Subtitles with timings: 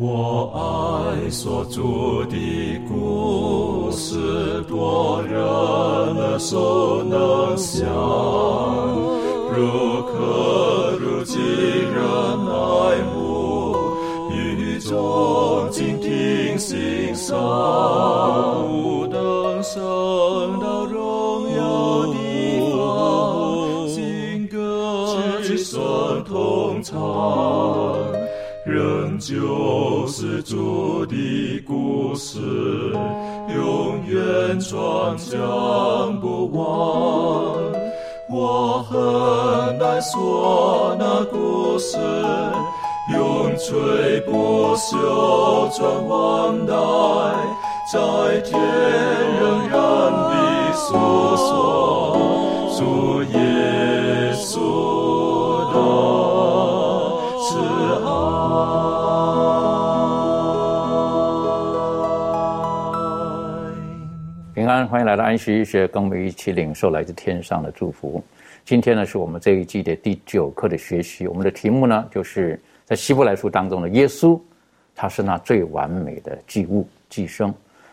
[0.00, 1.82] 我爱所著
[2.30, 5.34] 的故事，多人
[6.14, 7.84] 能所能想，
[9.50, 12.00] 如可如今人
[12.46, 13.74] 爱慕，
[14.30, 17.36] 语中静听心声，
[34.60, 37.56] 转将不忘。
[38.30, 41.96] 我很难说那故事，
[43.14, 46.74] 永垂不朽传万代，
[47.92, 48.60] 在天
[49.40, 49.78] 仍然
[50.12, 50.86] 的诉
[51.36, 51.48] 说
[52.76, 53.38] 主耶
[64.86, 68.22] 欢迎来到安息医学，跟我们一起领受来自天上的祝福。
[68.64, 71.26] 今天呢，是我们这一季的第九课的学习。
[71.26, 74.38] 我们的题目呢，就是在希伯来书当中的耶稣，
[74.94, 77.52] 他是那最完美的祭物、寄生。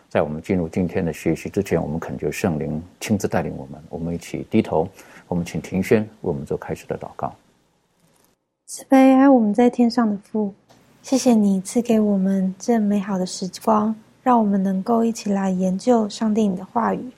[0.09, 4.87] 在我们进入今天的学习之前，我们恳求圣灵亲自带领我们，我们一起低头。
[5.27, 7.33] 我们请庭轩为我们做开始的祷告。
[8.67, 10.53] 慈悲爱我们在天上的父，
[11.01, 13.95] 谢谢你赐给我们这美好的时光，
[14.25, 17.11] 让我们能够一起来研究上帝你的话语。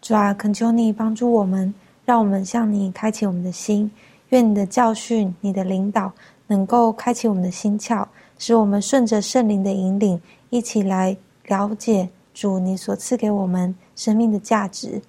[0.00, 1.74] 主啊，恳求你帮助我们，
[2.04, 3.90] 让我们向你开启我们的心。
[4.28, 6.12] 愿你的教训、你的领导
[6.46, 8.06] 能够开启我们的心窍，
[8.38, 11.16] 使我们顺着圣灵的引领，一起来
[11.48, 15.02] 了解主你所赐给我们生命的价值。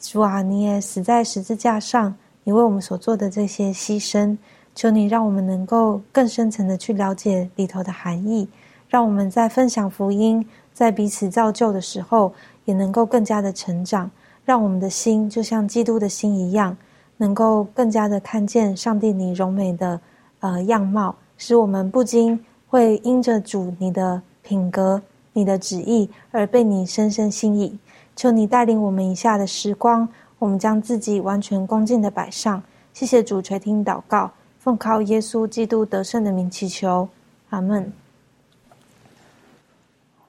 [0.00, 4.34] 主啊，你也死在十字架上，你为我们所做的这些牺牲，
[4.74, 8.48] 求你让我们能够更深层的去了解里头的含义，
[8.90, 12.32] 让我们在分享福音、在彼此造就的时候，
[12.64, 14.10] 也能够更加的成长，
[14.44, 16.76] 让我们的心就像基督的心一样，
[17.16, 20.00] 能够更加的看见上帝你荣美的
[20.40, 25.00] 呃样貌，使我们不禁会因着主你的品格、
[25.32, 27.78] 你的旨意而被你深深吸引。
[28.16, 30.08] 求你带领我们以下的时光，
[30.40, 32.60] 我们将自己完全恭敬的摆上。
[32.92, 37.08] 谢谢主垂听祷告，奉靠耶稣基督得胜的名祈求，
[37.50, 37.92] 阿门。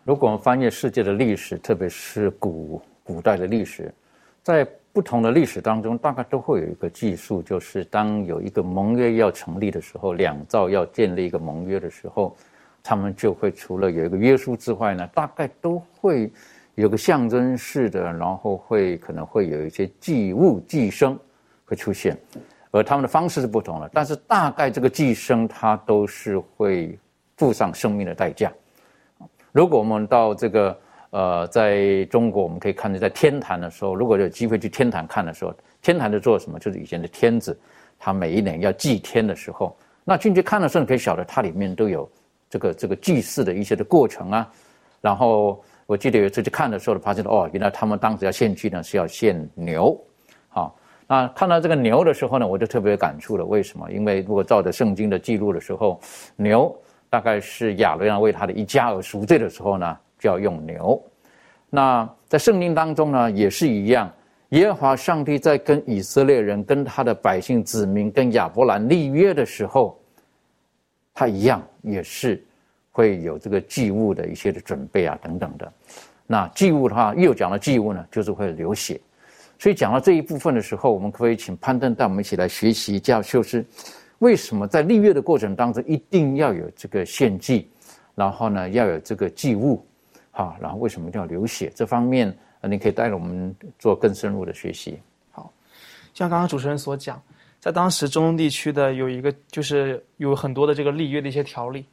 [0.03, 3.94] 如果我们翻阅世界的历史，特别是古古代的历史，
[4.41, 12.35] 在不同的历史当中，大概都会有一个技术，就是当有一个盟约要成立的时候，两造要建立一个盟约的时候，
[12.81, 16.31] 他们就会除了有一个约束之外呢，大概都会
[16.73, 21.18] 有个象征式的，然后会可能会有一些祭物、祭生
[21.63, 22.18] 会出现，
[22.72, 26.97] 而他们的方式是不同的，但是大概这个寄生它都是会
[27.38, 28.51] 付上生命的代价。
[29.51, 30.78] 如果我们到这个
[31.12, 36.57] 呃，在中国我们可以看见，在天坛的时候，如果有机会去天坛看的时候，天坛在做什么？
[36.57, 37.59] 就是以前的天子，
[38.00, 39.75] 他每一年要祭天的时候，
[40.06, 42.09] 那进去看的时候，可以晓得它里面都有
[42.50, 44.50] 这个这个祭祀的一些的过程啊。
[45.01, 50.00] 然后我记得有一次去看的时候，发现哦，原来他们当时要献祭呢是要献牛，
[50.47, 50.78] 好。
[51.07, 53.44] 那看到这个牛的时候呢，我就特别有感触了。
[53.44, 53.91] 为什么？
[53.91, 56.00] 因为如果照着圣经的记录的时候，
[56.38, 56.73] 牛
[57.11, 60.99] 大概是亚伦要为他的一家而赎罪的时候呢，就要用牛。
[61.69, 64.09] 那在圣经当中呢，也是一样。
[64.49, 70.01] 耶和华上帝在跟以色列人、跟他的百姓子民、跟亚伯兰立约的时候，
[71.13, 72.41] 他一样也是
[72.91, 75.69] 会有这个祭物的一些的准备啊，等等的。
[76.27, 79.00] 那祭物的话，又讲到祭物呢，就是会流血。
[79.59, 83.66] 所以讲到这一部分的时候，我们可不可以请攀登带我们一起来学习一下，就是
[84.21, 87.67] 为什么在立约的过程当中一定要有这个献祭，
[88.13, 89.83] 然后呢要有这个祭物，
[90.29, 91.71] 好，然后为什么一定要流血？
[91.75, 94.99] 这方面，你可以带着我们做更深入的学习。
[95.31, 95.51] 好，
[96.13, 97.19] 像刚刚主持人所讲，
[97.59, 101.83] 在当时中东地区的有一个，就是有很多的这个立约的一些条例。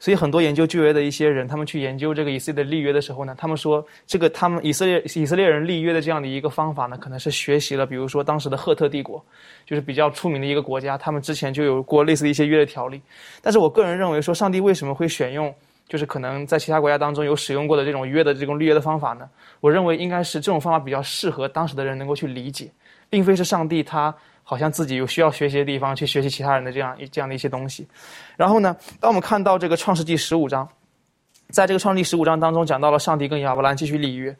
[0.00, 9.24] 所以很多研究旧约的一些人，他们去研究这个以色列的立约的时候呢，他们说这个他们以色列以色列人立约的这样的一个方法呢，可能是学习了，比如说当时的赫特帝国，
[9.66, 13.00] 就是比较出名的一个国家，他们之前就有过类似的一些约的条例。
[13.42, 15.52] 但是我个人认为说，上帝为什么会选用，
[15.88, 19.28] 就是可能在其他国家当中有使用过的这种约的这种立约的方法呢？
[19.60, 22.70] 我认为应该是这种方法比较适合当时的人能够去理解，
[23.10, 24.14] 并非是上帝他。
[24.50, 27.86] 好像自己有需要学习的地方，去学习其他人的这样一这样的一些东西。
[28.34, 30.66] 然后呢，当我们看到这个创世纪十五章，
[31.50, 34.34] 在这个创世纪十五章当中讲到了上帝跟亚伯兰继续立约，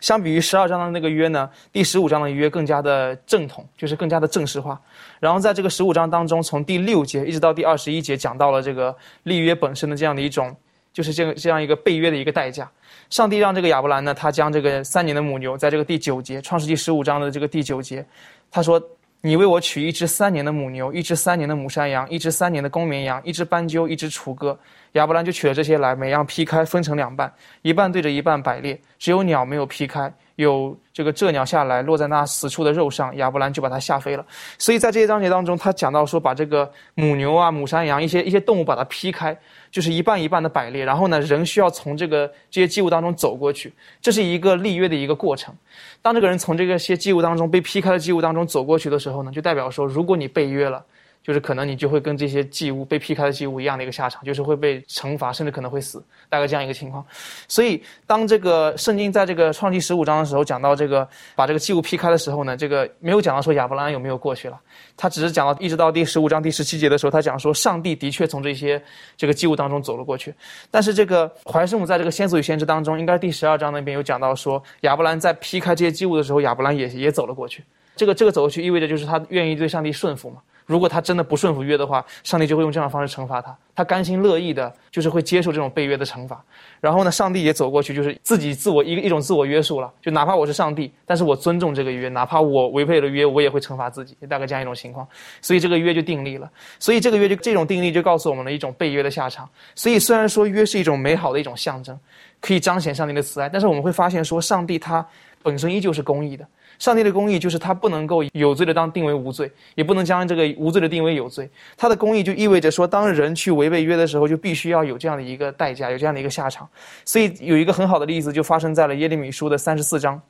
[0.00, 4.80] 相比于十二章的那个约呢，第十五章的约更加的正统，就是更加的正式化。
[5.18, 10.56] 然后在这个十五章当中，从第六节一直到第二十一节讲到了这个立约本身的这样的一种
[10.90, 12.66] 就是这个这样一个背约的一个代价。
[13.10, 18.02] 上帝让这个亚伯兰呢，他将这个三年的母牛，在这个第九节，创世纪十五章的这个第九节，
[18.50, 18.82] 他说。
[19.22, 24.58] 你为我取一只三年的母牛，一只三年的母山羊，一只三年的公绵羊，一只斑鸠，一只雏鸽。
[24.92, 27.32] 亚伯兰就取了这些来，每样劈开，分成两半，
[27.62, 30.12] 一半对着一半摆列，只有鸟没有劈开。
[30.36, 34.24] 有这个鹧鸟下来落在那死处的肉上，亚伯兰就把它吓飞了。
[34.56, 39.36] 所以在这些章节当中，他讲到说，把这个母牛啊、母山羊一些一些动物把它劈开，
[39.70, 40.82] 就是一半一半的摆列。
[40.82, 43.70] 然后呢，人需要从这个这些祭物当中走过去，
[44.00, 45.54] 这是一个立约的一个过程。
[46.00, 50.82] 当这个人从这个些祭物当中被劈开的祭物当中走过去的时候呢，就代表说，如果你被约了。
[51.22, 57.04] 就是可能你就会跟这些祭物被劈开的祭物一样的一个下场，就是会被惩罚，甚至可能会死，大概这样一个情况。
[57.46, 64.58] 所以当这个圣经在这个创纪十五章的时候讲到这个把这个祭物劈开的时候呢，这个没有讲到说亚伯拉罕有没有过去了，
[64.96, 68.82] 他只是讲到一直到第十五章第十七节的时候，他讲说上帝的确从这些
[69.16, 70.34] 这个祭物当中走了过去。
[70.70, 77.62] 但是这个怀圣母在这个先祖与先知当中，应该第十二章那边有讲到说亚伯兰在劈开这些祭物的时候，亚伯兰也也走了过去。
[77.96, 80.40] 这个这个走过去意味着就是他愿意对上帝顺服嘛。
[80.70, 83.56] 如果他真的不顺服约的话，上帝就会用这样的方式惩罚他。
[83.74, 86.40] 他甘心乐意的，就是会接受这种被约的惩罚。
[86.80, 89.92] 然后呢，上帝也走过去，就是自己自我一个一种自我约束了。
[90.00, 95.04] 就哪怕我是上帝，但是我尊重这个约，哪怕我违背了约，我也会惩罚自己，大概这样一种情况。
[95.40, 96.48] 所以这个约就订立了。
[96.78, 99.48] 所以这个约就这种订立就告诉我们了一种被约的下场。
[99.74, 101.98] 所以虽然说约是一种美好的一种象征，
[102.40, 105.04] 可以彰显上帝的慈爱，但是我们会发现说，上帝他
[105.42, 106.46] 本身依旧是公义的。
[106.80, 111.48] 上帝的公义就是他不能够有罪的当定为无罪，也不能将这个无罪的定为有罪。
[111.76, 116.68] 他的公义就意味着说，当人去违背约的时候，就必须要有这样的一个代价，有这样的一个下场。
[117.04, 120.20] 所以有一个很好的例子，就发生在了耶利米书的三十四章。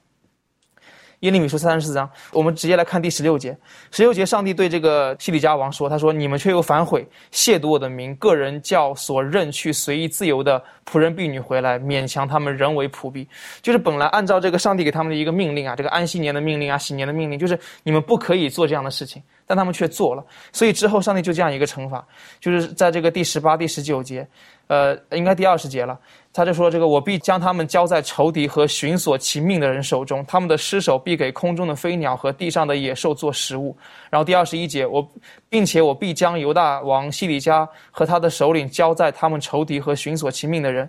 [1.20, 3.54] 耶利米书三十四章，我们直接来看第十六节。
[3.90, 13.28] 十六节，上帝对这个西里加王说：“他说，你们却又反悔，亵渎我的名，个人叫所认去随意自由的仆人婢女回来，勉强他们人为仆婢。
[13.60, 20.24] 就是本来按照这个上帝给他们的一个命令啊，这个安息年的命令啊，喜年的命令，就是你们不可以做这样的事情，但他们却做了。
[20.52, 22.02] 所以之后，上帝就这样一个惩罚，
[22.40, 24.26] 就是在这个第十八、第十九节，
[24.70, 25.98] 呃，应该第二十节了。”
[26.32, 33.76] 他就说：“这个我必将他们交在仇敌和寻索其命的人手中，他们的尸首必给空中的飞鸟和地上的野兽做食物。”
[34.08, 35.04] 然后第二十一节，我
[35.48, 40.88] 并且我必将犹大王西里加和他的首领交在他们仇敌和寻索其命的人，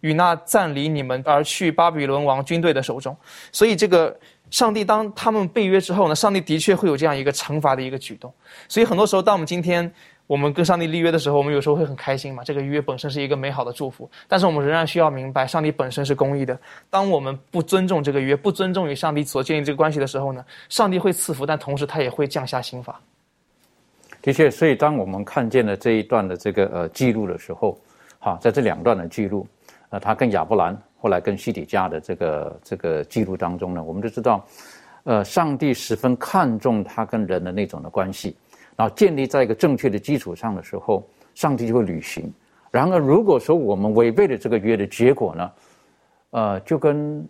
[0.00, 3.14] 与那暂离你们而去巴比伦王军队的手中。
[3.52, 4.18] 所以，这个
[4.50, 8.32] 上帝当他们被约之后呢，上帝的确会有这样一个惩罚的一个举动。
[8.68, 9.92] 所以，很多时候，当我们今天。
[10.28, 12.44] 我们跟上帝立约的时候，我们有时候会很开心嘛。
[12.44, 16.56] 这个约本身是一个美好的祝福，但是我们仍然需要明白，上帝本身是公义的。
[16.90, 23.00] 当我们不尊重这个约，不尊重与上帝所建立这个关系的时候呢，上帝会赐福，但同时他也会降下刑罚。
[24.20, 27.78] 的确，所以当我们看见了这一段的这个呃记录的时候，
[28.18, 29.46] 哈，在这两段的记录，
[29.88, 34.44] 呃，他跟亚伯兰后来跟西底家的这个这个记录当中呢，我们就知道，
[35.04, 38.36] 呃，上帝十分看重他跟人的那种的关系。
[38.78, 41.04] 然后建立在一个正确的基础上的时候，
[41.34, 42.32] 上帝就会履行。
[42.70, 45.50] 然而，如果说我们违背了这个约的结果呢？
[46.30, 47.26] 呃，就跟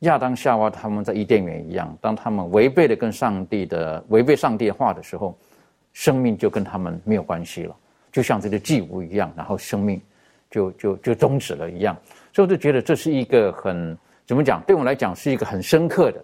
[0.00, 5.34] 亚当夏娃他们在伊甸园一样，当他们违背了跟上帝的违背上帝的话的时候，
[5.94, 7.74] 生命就跟他们没有关系了，
[8.12, 9.98] 就像这个祭物一样，然后生命
[10.50, 11.96] 就就就终止了一样。
[12.34, 13.96] 所以我就觉得这是一个很
[14.26, 14.60] 怎么讲？
[14.66, 16.22] 对我来讲是一个很深刻的。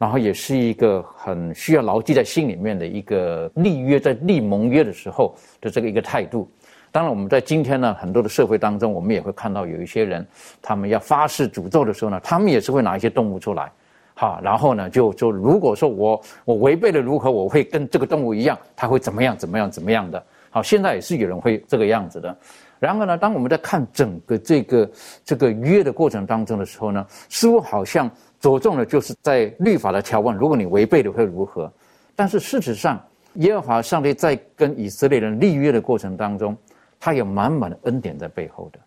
[0.00, 6.50] 然后也是一个很需要牢记在心里面的一个立约，在立盟约的时候的这个一个态度。
[6.90, 10.26] 当然，我们在今天呢，很多的社会当中，我们也会看到有一些人，
[10.62, 13.70] 他们要发誓诅咒的时候呢，他们也是会拿一些动物出来，
[14.14, 20.24] 好，然后呢，就就如果说我我违背了如何，我会跟这个动物一样，他会怎么样怎么样怎么样的。
[20.48, 22.34] 好，现在也是有人会这个样子的。
[22.78, 24.90] 然后呢，当我们在看整个这个
[25.26, 28.10] 这个约的过程当中的时候呢，似乎好像。
[28.40, 31.70] 着重的就是在律法的条文，如果你违背了会如何？
[32.16, 32.98] 但是事实上，
[33.34, 36.56] 耶和华上帝在跟以色列人立约的过程当中，
[36.98, 38.78] 他有满满的恩典在背后的，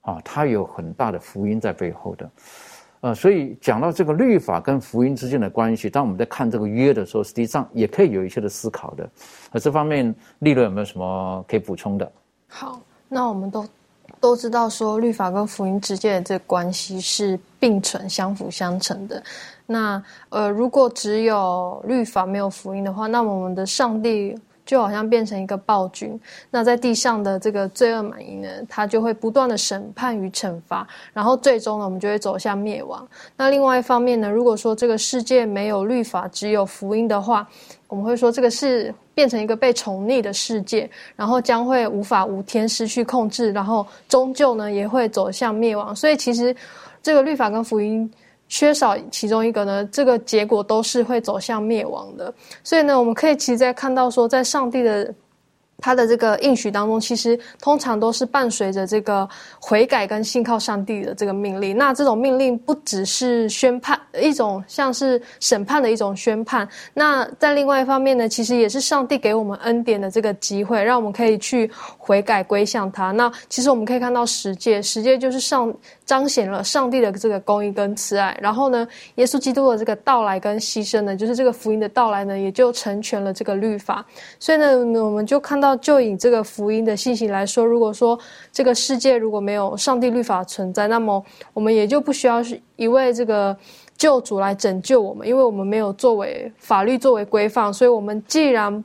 [0.00, 2.30] 啊，他有很大的福音在背后的，
[3.00, 9.08] 呃，所以讲到这个律法跟福音之间的关系，当我们在看这个约的时候，实际上也可以有一些的思考的。
[9.52, 12.12] 而这方面，利润有没有什么可以补充的？
[12.48, 13.66] 好，那我们都。
[14.20, 19.22] 都知道说律法跟福音之间的这关系是并存、相辅相成的。
[19.66, 26.18] 那呃，如果只有律法没有福音的话，那我们的上帝就好像变成一个暴君。
[26.50, 33.06] 那在地上的这个罪恶满盈呢，他就会不断的审判与惩罚，然后最终呢，我们就会走向灭亡。
[33.36, 37.48] 那另外一方面呢，如果说这个世界没有律法，只有福音的话，
[37.88, 45.96] 我们会说这个是变成一个被宠溺的世界，然后将会无法无天，失去控制，然后终究呢也会走向灭亡。
[45.96, 46.54] 所以其实
[47.02, 48.08] 这个律法跟福音。
[48.48, 52.32] 缺少其中一个呢，这个结果都是会走向灭亡的。
[52.62, 55.12] 所以呢，我们可以其实在看到说，在上帝的。
[55.78, 59.28] 他的这个应许当中，其实通常都是伴随着这个
[59.60, 61.76] 悔改跟信靠上帝的这个命令。
[61.76, 66.66] 那这种命令不只是宣判一种，像是审判的一种宣判。
[66.94, 73.10] 那在另外一方面呢，其实也是上帝给我们恩典的这个机会，让我们可以去悔改归向他。
[73.10, 75.72] 那其实我们可以看到十诫，十诫就是上
[76.06, 78.34] 彰显了上帝的这个公义跟慈爱。
[78.40, 84.02] 然后呢，耶稣基督的这个到来跟牺牲呢，就是这个福音的到来呢，也就成全了这个律法。
[84.40, 85.65] 所以呢，我们就看到。
[85.76, 88.16] 就以这个福音的信息来说，如果说
[88.52, 93.56] 这个世界如果没有上帝律法存在，那么我们也就不需要是一位这个
[93.96, 98.84] 救主来拯救我们，因为我们没有作为法律作为规范，所以我们既然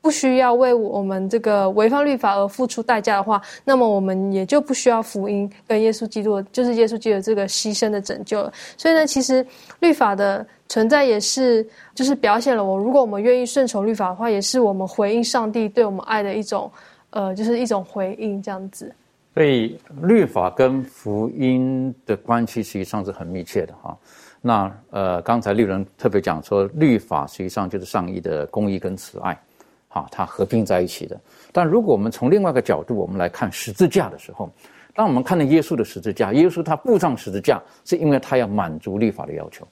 [0.00, 8.52] 不需要为我们这个违反律法而付出代价的话，那么我们也就不需要福音跟耶稣基督，就是耶稣基督这个牺牲的拯救了。
[8.76, 9.46] 所以呢，其实
[9.80, 10.44] 律法的。
[10.68, 16.70] 存在也是，就是表现了我，如果我们愿意顺从律法的话，也是我们回应上帝对我们爱的一种，
[17.10, 18.92] 呃，就是一种回应这样子。
[19.34, 23.96] 所以律法跟福音的关系实际上是很密切的哈。
[24.40, 29.40] 那呃，刚才丽人特别讲说，律法实际上就是上帝的公义跟慈爱，
[29.88, 31.18] 哈，它合并在一起的。
[31.50, 34.50] 但如果我们从另外一个角度，我们来看十字架的时候，
[34.94, 39.66] 当我们看到耶稣的十字架，耶稣他步上十字架，是因为他要满足律法的要求。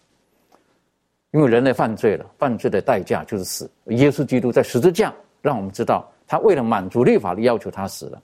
[1.33, 3.71] 因为人类犯罪了，犯罪的代价就是死。
[3.87, 8.23] 耶稣基督在十字架，让我们知道他为了满足律法的要求，他死了。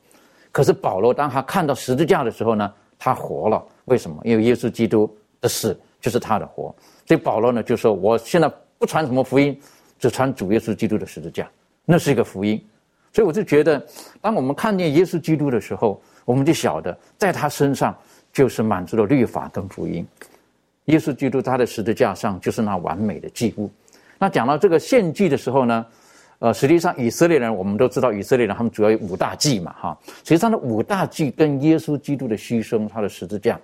[0.50, 3.62] 可是保罗当他看到十字架的时候呢，他活了。
[3.86, 4.20] 为什么？
[4.24, 6.74] 因为耶稣基督的死就是他的活。
[7.06, 9.58] 所以保罗呢就说：“我现在不传什么福音，
[9.98, 11.50] 只传主耶稣基督的十字架，
[11.84, 12.62] 那是一个福音。”
[13.12, 13.84] 所以我就觉得，
[14.22, 17.94] 当我们看见耶稣基督的时候，我们就晓得在他身上
[18.32, 20.06] 就是满足了律法跟福音。
[20.86, 23.70] 耶稣基督他的十字架上就是那完美的祭物。
[24.18, 25.86] 那讲到这个献祭的时候呢，
[26.38, 29.98] 呃，实际上以色列人我们都知道，以色列人他们主要有五大祭嘛，哈。
[30.06, 33.58] 实际上的五大祭跟耶稣基督的牺牲，他的十字架，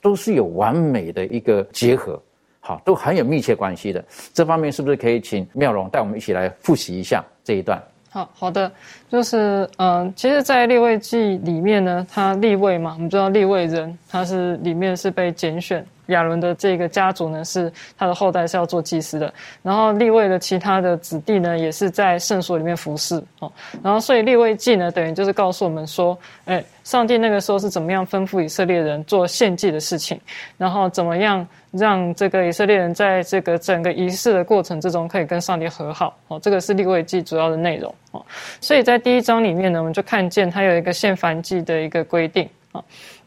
[0.00, 2.20] 都是有完美的一个结合，
[2.60, 4.04] 好，都很有密切关系的。
[4.32, 7.82] 这方面是不是可以请妙容带我们一起来复习一下这一段？
[8.10, 8.70] 好好的，
[9.08, 15.84] 就是嗯，其实，在立位记里面呢，他立位嘛，我们知道立位人，他是里面是被拣选。
[16.06, 19.32] 亚伦的这个家族呢，是他的后代是要做祭司的。
[19.62, 23.50] 然后立位的其他的子弟呢，也是在圣所里面服侍哦。
[23.82, 30.20] 然后所以立位记呢，等于就是告诉我们说，哎，上帝那个时候是怎么样吩咐以色列人做献祭的事情，
[30.56, 36.38] 然后怎么样让这个以色列人在这个整个仪式的过程之中可以跟上帝和好哦。
[36.40, 38.24] 这个是立位记主要的内容哦。
[38.60, 42.82] 所以在第一章里面呢，我们就看见它有一个献燔祭的一个规定啊。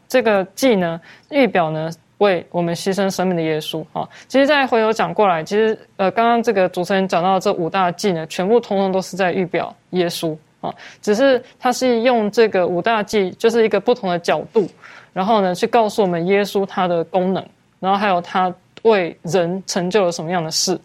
[0.08, 1.90] 这个祭呢，预表呢。
[2.20, 14.68] 为我们牺牲生命的耶稣啊，其实再回头讲过来，其实呃，刚刚这个主持人讲到这五大祭呢，全部通通都是在预表耶稣啊，只是他是用这个五大祭，就是一个不同的角度，
[15.14, 17.42] 然后呢，去告诉我们耶稣他的功能，
[17.78, 20.78] 然后还有他为人成就了什么样的事，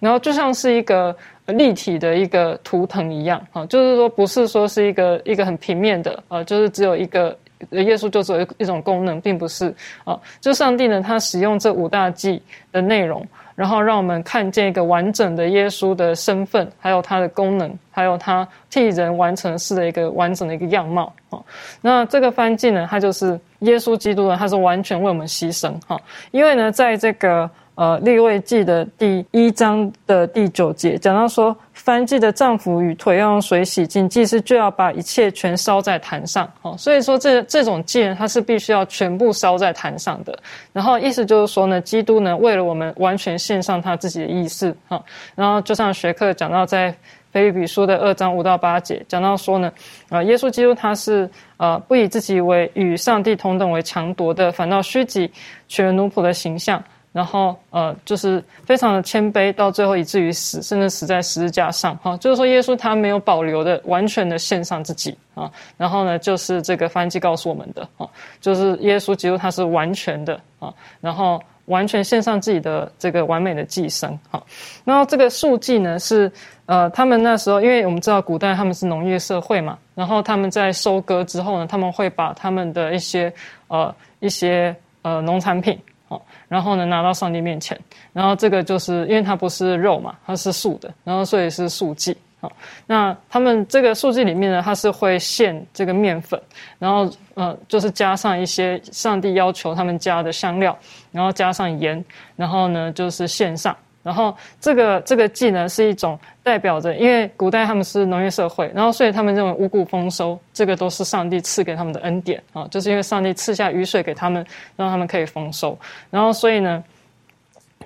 [0.00, 1.14] 然后就像是一个
[1.44, 7.36] 立体的一个图腾一样啊，就是说不是说是一个一个很平面的啊，就是只有一个。
[7.70, 9.74] 耶稣就是一种功能，并不是
[10.04, 21.38] 啊，就上帝呢，他使用这五大祭的内容，然后让我们看见一个完整的耶稣的身份，还有他的功能，还有他替人完成事的一个完整的一个样貌啊。
[21.80, 26.00] 那这个翻祭呢，它就是耶稣基督呢，他是完全为我们牺牲哈，
[26.30, 27.50] 因为呢，在这个。
[27.78, 31.56] 呃，立位记的第一章的第九节讲到说，
[31.88, 36.46] 翻祭的丈夫与腿要用水洗净，祭司就要把一切全烧在坛上。
[36.60, 40.38] 哦，所以说这这种祭，它是必须要全部烧在坛上的。
[40.70, 44.76] 然后意思就是说呢，基督呢为了我们完全献上他自己的意思。
[44.86, 45.02] 哈，
[45.34, 46.94] 然后就像学课讲到在
[47.32, 49.72] 腓立比书的二章五到八节讲到说呢，
[50.10, 51.26] 啊，耶稣基督他是
[51.56, 55.30] 呃不以自己为与上帝同等为强夺的，反倒虚己，
[55.68, 56.84] 取了奴仆的形象。
[57.18, 61.96] 然后，呃，就是非常的谦卑，到最后以至于死，甚至死在十字架上。
[61.96, 65.50] 哈，就是说，耶稣他没有保留的，完全的献上自己啊。
[65.76, 68.06] 然后呢，就是这个翻记告诉我们的啊，
[68.40, 70.72] 就是耶稣基督他是完全的啊。
[71.00, 74.16] 然后完全献上自己的这个完美的祭牲。
[74.30, 74.40] 哈，
[74.84, 76.30] 然后这个数祭呢是
[76.66, 83.32] 呃，他们那时候因为我们知道古代他们是农业社会嘛，然后他们在收割之后呢，他们会把他们的一些
[83.66, 84.72] 呃一些
[85.02, 85.76] 呃农产品。
[86.08, 87.78] 好，然后呢，拿到上帝面前，
[88.12, 92.16] 然后这个就是因为它不是肉嘛，它是素的，然后所以是素祭。
[92.40, 92.50] 好，
[92.86, 96.40] 那他们这个素祭里面呢，它是会献这个面粉，
[96.78, 100.78] 然后呃，就是加上一些上帝要求他们加的香料，
[101.10, 102.02] 然后加上盐，
[102.36, 103.76] 然后呢就是献上。
[104.02, 115.76] 然后这个这个技能是一种代表着，因为古代他们是农业社会，然后所以他们认为五谷丰收，这个都是上帝赐给他们的恩典啊，就是因为上帝赐下雨水给他们，让他们可以丰收。
[116.10, 116.82] 然后所以呢，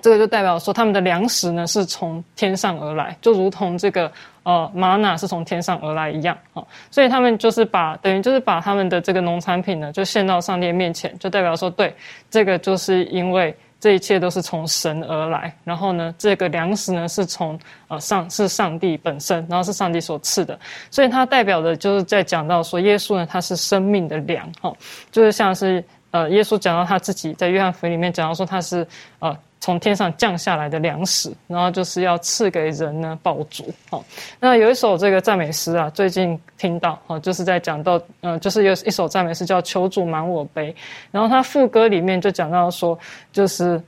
[0.01, 4.09] 这个就代表说他们的粮食呢是从天上而来，就如同这个
[4.43, 6.63] 呃玛瑙是从天上而来一样啊。
[6.89, 11.93] 所以他们就是把等于就是把他们的这个农产品呢就献到上帝面前，就代表说对
[12.29, 13.53] 这个就是因为。
[13.83, 17.59] 这一切都是从神而来，然后呢，这个粮食呢是从
[17.89, 20.57] 呃上是上帝本身，然后是上帝所赐的，
[20.89, 24.73] 所以它代表的就是在讲到说耶稣呢，他是生命的粮，哈，
[25.11, 28.87] 就是像是呃耶稣讲到他自己在约翰福音里面讲到说他是
[29.19, 29.37] 呃。
[29.63, 33.63] 从天上降下来的粮食，然后就是要赐给人呢饱足。
[33.89, 34.03] 好，
[34.37, 40.69] 那有一首这个赞美诗啊，最近听到，哦，就是在讲到，呃，就是有一首赞美诗叫《求主满我杯》，
[41.11, 42.99] 然后他副歌里面就讲到说，
[43.31, 43.81] 就是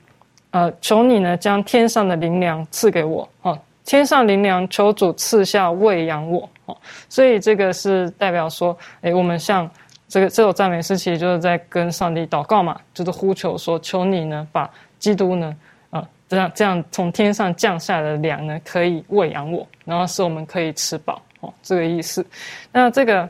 [0.50, 6.76] 呃，求你呢将天上的灵粮赐给我，哦，天上灵粮，求主赐下喂养我，哦，
[7.10, 9.70] 所以这个是代表说，哎，我们像
[10.08, 15.54] 这个这首赞美诗，其实就是在跟上帝祷告嘛，就是呼求说，求你呢把基督呢。
[16.28, 22.26] 这样这样从天上降下的粮呢，可以喂养我，然后使我们可以吃饱哦，这个意思。
[22.72, 23.28] 那这个，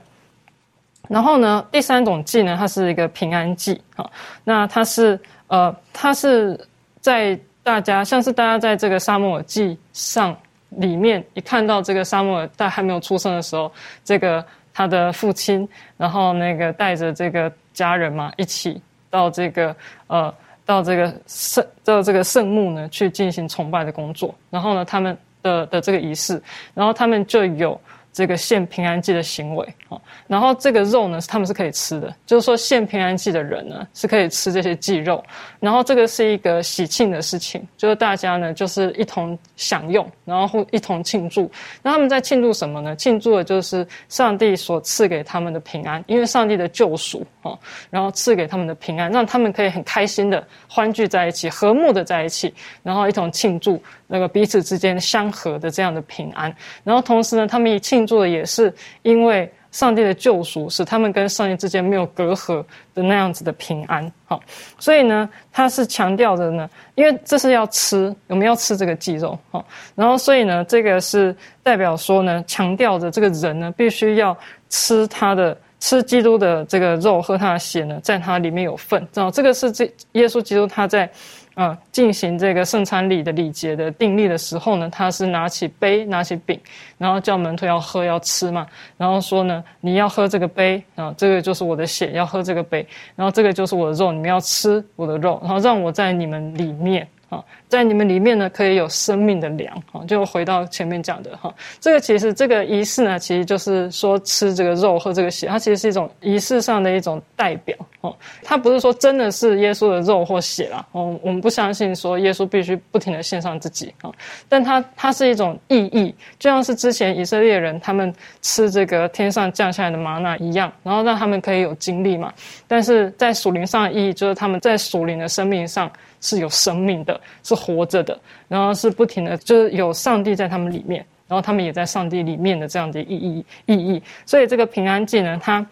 [1.06, 4.10] 然后呢，第三种祭呢，它是一个平安祭啊。
[4.44, 6.58] 那它是呃，它是
[7.00, 10.34] 在大家像是大家在这个沙漠祭上
[10.70, 13.70] 里面，一看到这个沙漠在还没有出生的时候，
[14.04, 19.76] 这个他的父亲，然后那个带着这个家人嘛，一起到这个
[20.06, 20.32] 呃。
[20.66, 26.42] 到这个圣到这个圣墓呢，去进行崇拜的工作，然后呢，他们的的这个仪式，
[26.75, 27.80] 然后他们就有。
[28.16, 35.23] 这个献平安祭的行为啊，然后这个肉呢，他们是可以吃的，就是说献平安祭的人呢是可以吃这些祭肉，
[35.61, 41.50] 然后这个是一个喜庆的事情，就是大家呢就是一同享用，然后一同庆祝。
[41.82, 42.97] 那他们在庆祝什么呢？
[42.97, 47.52] 庆祝的就是上帝所赐给他们的平安，因为上帝的救赎啊，
[47.90, 53.78] 然后赐给他们的平安，让他们可以很开心的欢聚在一起，和睦的在一起，然后一同庆祝。
[54.08, 62.64] 那个彼此之间相合的这样的平安，然后同时呢，他们也庆做的也是因为上帝的救赎，使他们跟上帝之间没有隔阂
[62.95, 64.10] 的那样子的平安。
[64.25, 64.40] 好，
[64.78, 69.38] 所以呢，他是强调的呢，因为这是要吃，我们要吃这个鸡肉。
[69.50, 74.34] 好，然后所以呢，这个是代表说呢，强调着这个人呢，必须要
[74.71, 79.00] 吃他的吃基督的这个肉，喝他的血呢，在他里面有份。
[79.12, 81.10] 知道这个是这耶稣基督他在。
[81.56, 86.60] 啊，进行这个圣餐礼的礼节的定立的时候呢，他是拿起杯，拿起饼，
[86.99, 88.66] 然后叫门徒要喝要吃嘛，
[88.99, 97.08] 然后说呢，你要喝这个杯啊，这个就是我的血，要喝这个杯，然后这个就是我的肉，你们要吃我的肉，然后让我在你们里面。
[97.28, 114.12] 啊，在你们里面呢，可以有生命的粮啊，就回到前面讲的哈，这个其实这个仪式呢，其实就是说吃这个肉喝这个血，它其实是一种仪式上的一种代表哦，它不是说真的是耶稣的肉或血啦哦，我们不相信说耶稣必须不停的献上自己啊，
[114.48, 122.32] 但它它是一种意义，就像是之前以色列人他们吃这个天上降下来的玛纳一样，然后让他们可以有经历嘛，
[122.68, 125.90] 但是在属灵上的意义就是他们在属灵的生命上。
[126.22, 128.16] 是有生命的，是活着的，
[128.47, 134.02] 然后是不停的，就是有上帝在他们里面，然后他们也在上帝里面的这样的意义意义。
[134.26, 135.66] 所以这个平安祭呢，它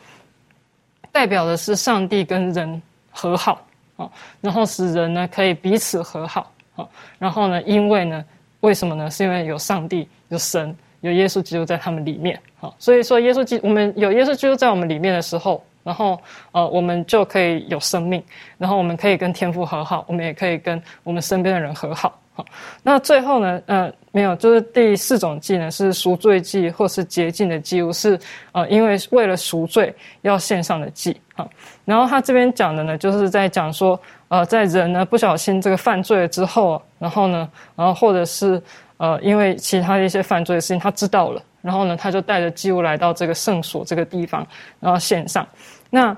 [1.12, 3.64] 代表的是上帝跟人和好
[3.96, 6.88] 啊，然后使人呢可以彼此和好啊。
[7.18, 8.24] 然后呢，因为呢，
[8.60, 9.10] 为什么呢？
[9.10, 12.72] 是因为有上帝、有神、有耶稣基督在他们里面啊。
[12.78, 15.62] 所以说，耶稣基我们有耶稣基督在我们里面的时候。
[15.84, 16.20] 然后，
[16.50, 18.20] 呃，我们就可以有生命，
[18.58, 22.18] 然后我们可以跟天父和好，我们也可以跟我们身边的人和好。
[22.36, 22.44] 好，
[22.82, 28.18] 那最后呢，呃，没有，就是第四种祭呢，是赎罪祭或是洁净的祭物，是
[28.50, 31.16] 呃，因为为了赎罪要献上的祭。
[31.36, 31.48] 好，
[31.84, 38.60] 然后他这边讲的呢，就是在讲说，呃，在人呢不小心这个犯罪了之后，然后呢，然后或者是
[38.96, 44.44] 呃，因为其他的一些犯罪的事情他知道了，然后呢，他就带着祭物来到这个圣所这个地方，
[44.80, 45.46] 然后献上。
[45.94, 46.16] 那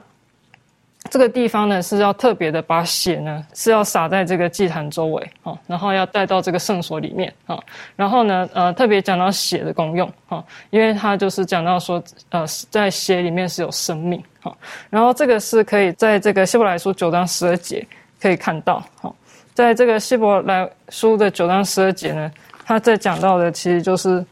[1.11, 7.63] 这个地方呢是要特别的把血呢是要洒在这个祭坛周围哦，然后要带到这个圣所里面啊，
[7.95, 14.51] 然后呢呃特别讲到血的功用啊，因为它就是讲到说呃在血里面是有生命啊，
[14.89, 17.87] 然后这个是可以在这个希伯来书九章十二节
[18.19, 19.13] 可以看到哈，
[19.53, 22.33] 在这个希伯来书的九章十二节呢，
[22.65, 24.25] 他在讲到的其实就是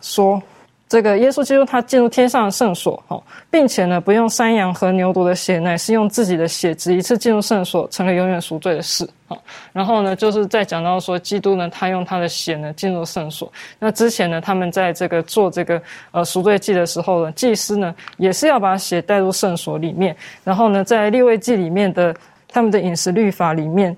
[0.00, 0.40] 说。
[0.88, 3.20] 这个耶稣基督他进入天上的圣所，哈，
[3.50, 9.36] 并且呢，不用山羊和牛犊的血，乃是用自己的血，只一次进入圣所，成了永远赎罪的事，哈。
[9.72, 13.52] 然后呢，就是在讲到说，基督呢，他用他的血呢进入圣所。
[13.80, 20.14] 那之前呢，他们在这个做这个呃赎罪祭的时候呢，祭司呢也是要把血带入圣所里面。
[20.44, 22.14] 然后呢，在立位祭里面的
[22.48, 23.96] 他们的饮食律法里面。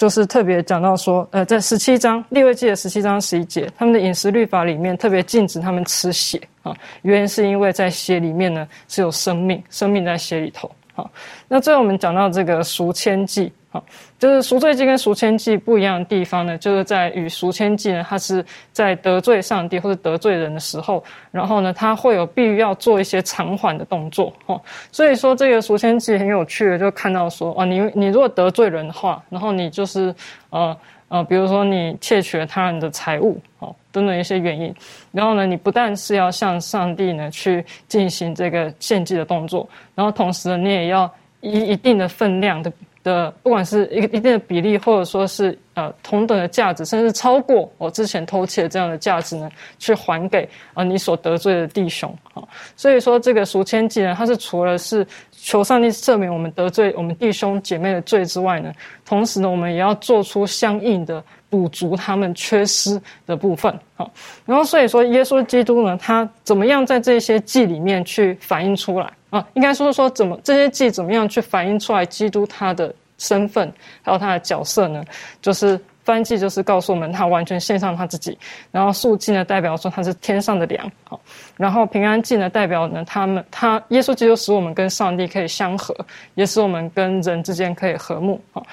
[0.00, 11.04] 就是特别讲到说，呃，在十七章立位记的十七章十一节，他们的饮食律法里面特别禁止他们吃血啊，原因是因为在血里面呢是有生命，生命在血里头啊。
[11.48, 13.52] 那最后我们讲到这个赎愆祭。
[13.72, 13.80] 好，
[14.18, 30.12] 就是赎罪祭跟赎愆祭不一样的地方呢，就是在与赎愆祭呢，它是在得罪上帝或者得罪人的时候，然后呢，它会有必要做一些偿还的动作，哦，所以说这个赎愆祭很有趣的，就看到说，哦，你你如果得罪人的话，然后你就是
[30.50, 34.74] 呃呃，比如说你窃取了他人的财物，哦，等等一些原因，
[35.12, 41.08] 然后呢，你不但是要向上帝呢去进行这个献祭的动作，然后同时呢，你也要
[41.40, 42.72] 以一定的分量的。
[43.02, 52.42] 的不管是一个一定的比例，或者说是呃同等的价值，甚至超过我之前偷窃这样的价值呢，去还给啊你所得罪的弟兄啊。
[52.76, 58.72] 所以说这个赎愆祭呢，它是除了是求上帝赦免我们得罪我们弟兄姐妹的罪之外呢，
[59.06, 64.06] 同时呢，我们也要做出相应的补足他们缺失的部分啊。
[64.44, 69.10] 然后所以说耶稣基督呢，他怎么样在这些祭里面去反映出来？
[69.30, 75.04] 啊，应该说说怎么这些祭怎么样去反映出来基督他的身份，还有他的角色呢？
[75.40, 78.36] 就是翻祭就是告诉我们他完全献上他自己，
[78.72, 81.20] 然后素祭呢代表说他是天上的粮，好，
[81.56, 85.94] 然后平安祭呢代表呢他们他耶稣基督使我们跟上帝可以相合，
[86.34, 88.66] 也使我们跟人之间可以和睦，好，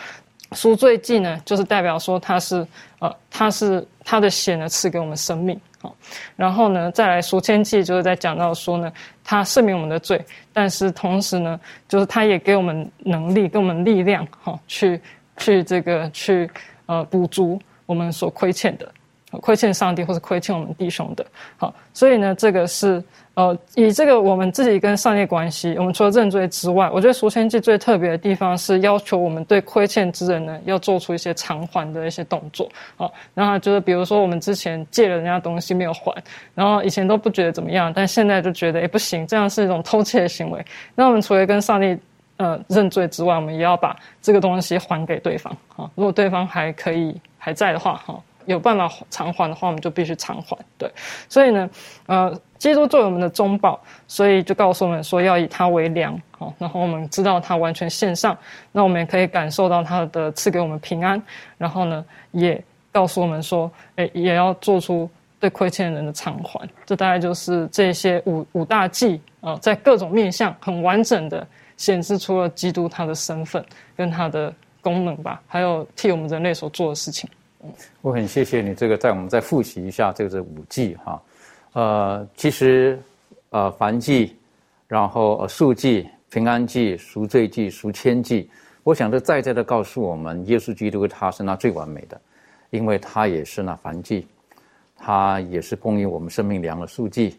[0.54, 2.66] 赎罪祭呢就是代表说他是
[3.00, 5.60] 呃他是他的血呢赐给我们生命。
[6.36, 8.92] 然后呢，再来赎愆祭，就是在讲到说呢，
[9.24, 10.24] 他赦免我们的罪，
[10.54, 15.00] 但是同时呢，就是他也给我们能力，给我们力量，哈，去
[15.38, 16.50] 去这个去
[16.86, 18.92] 呃补足我们所亏欠的，
[19.42, 21.26] 亏欠上帝或者亏欠我们弟兄的，
[21.58, 23.04] 好，所以呢，这个是。
[23.38, 32.68] 呃，以这个我们自己跟上帝关系，我们除了认罪之外，我觉得赎愆祭最特别的地方是要求我们对亏欠之人呢，要做出一些偿还的一些动作。
[32.96, 36.12] 好，然后就是比如说我们之前借了人家东西没有还，
[36.56, 40.66] 然后以前都不觉得怎么样，但现在就觉得哎不行，这样是一种偷窃的行为。
[40.96, 41.96] 那我们除了跟上帝
[42.38, 45.56] 呃认罪之外，我们也要把这个东西还给对方。
[45.76, 48.20] 啊，如果对方还可以还在的话，哈。
[48.48, 50.58] 有办法偿还的话，我们就必须偿还。
[50.78, 50.92] 对，
[51.30, 51.70] 所以呢，
[52.08, 56.20] 呃，基督作为我们的中保，所以就告诉我们说要以他为粮。
[56.32, 58.38] 好，然后我们知道他完全献上，
[58.72, 61.22] 那我们也可以感受到他的赐给我们平安。
[61.58, 66.68] 然后呢，也告诉我们说，诶，也要做出对亏欠人的偿还。
[66.86, 73.64] 这大概就是这些五五大忌啊，在各种面向很完整的显示出了基督他的身份
[73.96, 77.30] 跟他的功能吧，还有替我们人类所做的事情。
[78.02, 81.22] 我很谢谢你这个，在我们再复习一下这个是五祭哈，
[81.74, 83.00] 呃，其实
[83.50, 84.36] 呃凡祭，
[84.88, 88.50] 然后呃数祭、平安祭、赎罪祭、赎愆祭，
[88.84, 92.20] 我想这再再的告诉我们，耶稣基督他是那最完美的，
[92.70, 94.28] 因为他也是那凡祭，
[94.96, 97.38] 他也是供应我们生命粮的数祭，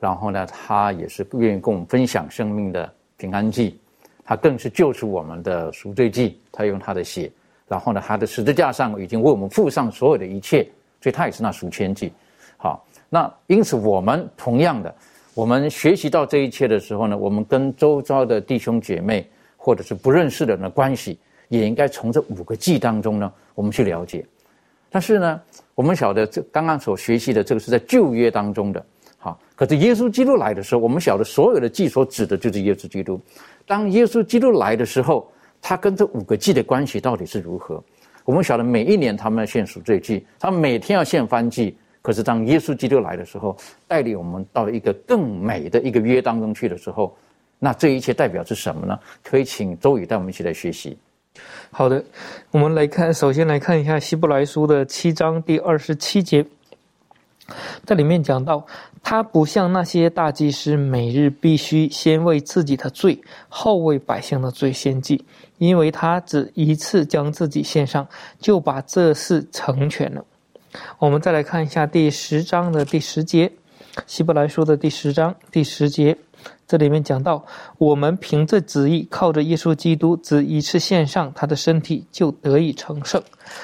[0.00, 3.78] 然后呢，他也是愿意跟我们分享生命的平安祭，
[4.24, 7.30] 他更是救赎我们的赎罪祭，他用他的血。
[7.68, 10.64] 然后呢，他的十字架上已经为我们付上所有的一切，
[11.02, 12.10] 所以他也是那赎千计。
[12.56, 14.92] 好，那因此我们同样的，
[15.34, 24.24] 我们学习到这一切的时候呢，我们跟周遭的弟兄姐妹或者是不认识的人的关系，也应该从这五个祭当中呢，我们去了解。
[24.88, 25.40] 但是呢，
[25.74, 28.82] 我们晓得这刚刚所学习的这个是在旧约当中的，
[29.18, 33.20] 好，可是耶稣基督来的时候，我们晓得所有的祭所指的就是耶稣基督。
[33.66, 35.30] 当耶稣基督来的时候。
[35.60, 37.82] 他跟这五个祭的关系到底是如何？
[38.24, 41.76] 我们晓得每一年他们要献赎罪祭，他们每天要献翻祭。
[42.00, 47.14] 可是当耶稣基督来的时候，带领我们到一个更美的一个约当中去的时候，
[47.58, 48.98] 那这一切代表是什么呢？
[49.22, 50.96] 可以请周宇带我们一起来学习。
[51.70, 52.02] 好的，
[52.50, 56.44] 我们来看，首先来看一下希伯来书的七章第二十七节。
[57.86, 58.66] 这里面讲到，
[59.02, 65.24] 他不像那些大祭司，每日必须先为自己的罪，后为百姓的罪献祭，
[65.56, 68.06] 因为他只一次将自己献上，
[68.38, 70.24] 就把这事成全了。
[70.98, 73.48] 我们再来看一下第十章的第十节，
[74.06, 76.16] 《希伯来书》的第十章第十节。
[76.66, 77.42] 这里面讲到，
[77.78, 83.22] 我们凭着旨意，靠着耶稣基督只一次献上他的身体，就得以成圣。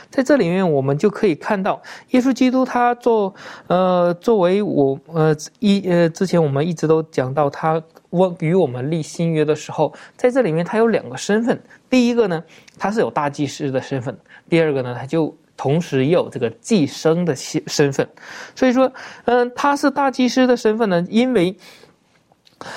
[0.08, 1.82] 在这里面，我们就可以看到，
[2.12, 3.34] 耶稣基督他做
[3.66, 11.62] 呃作为我呃一呃之前我们一直都讲到他我与我们立新约的时候，在这里面他有两个身份。
[11.90, 12.42] 第一个呢，
[12.78, 14.14] 他是有大祭司的身份；
[14.48, 18.08] 第二个呢，他就同时也有这个寄生的身身份。
[18.56, 18.90] 所以说，
[19.26, 21.54] 嗯，他是大祭司的身份呢，因为。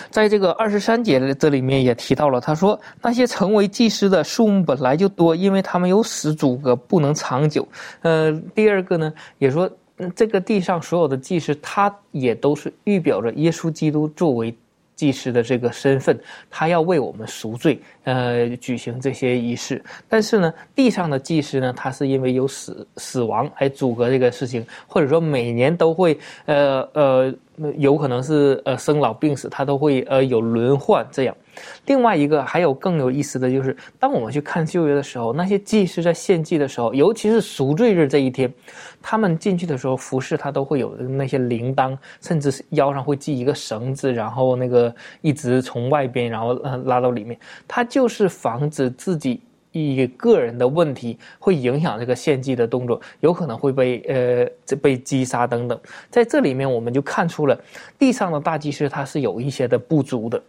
[0.10, 7.68] 在这个二十三节的这里面也提到了，他说那些成为祭司的数目本来就多，因为他们有死阻隔，不能长久。
[8.02, 9.70] 呃，第二个呢，也说
[10.16, 14.56] 这个地上所有的祭司，他也都是预表着耶稣基督作为。
[14.98, 19.82] 祭师的这个身份，他要为我们赎罪，呃，举行这些仪式。
[20.10, 27.34] 但是呢，地上的祭师呢，他是因为有死死亡来阻隔这个事情，或者说每年都会，呃呃，
[27.78, 31.38] 有可能是呃生老病死，他都会呃有轮换这样。
[31.86, 38.52] 另外一个还有更有意思的就是，当我们去看旧约的时候，那些祭司在献祭的时候，尤其是赎罪日这一天，
[39.02, 46.54] 他们进去的时候，服饰他都会有那些铃铛，甚至腰上会系一个绳子，然后那个一直从外边然后
[46.86, 49.42] 拉到里面，他就是防止自己
[49.72, 55.80] 以个人的问题会影响这个献祭的动作，有可能会被呃被击杀等等。
[56.10, 57.60] 在这里面，我们就看出了
[58.00, 60.42] 地上的大祭司他是有一些的不足的。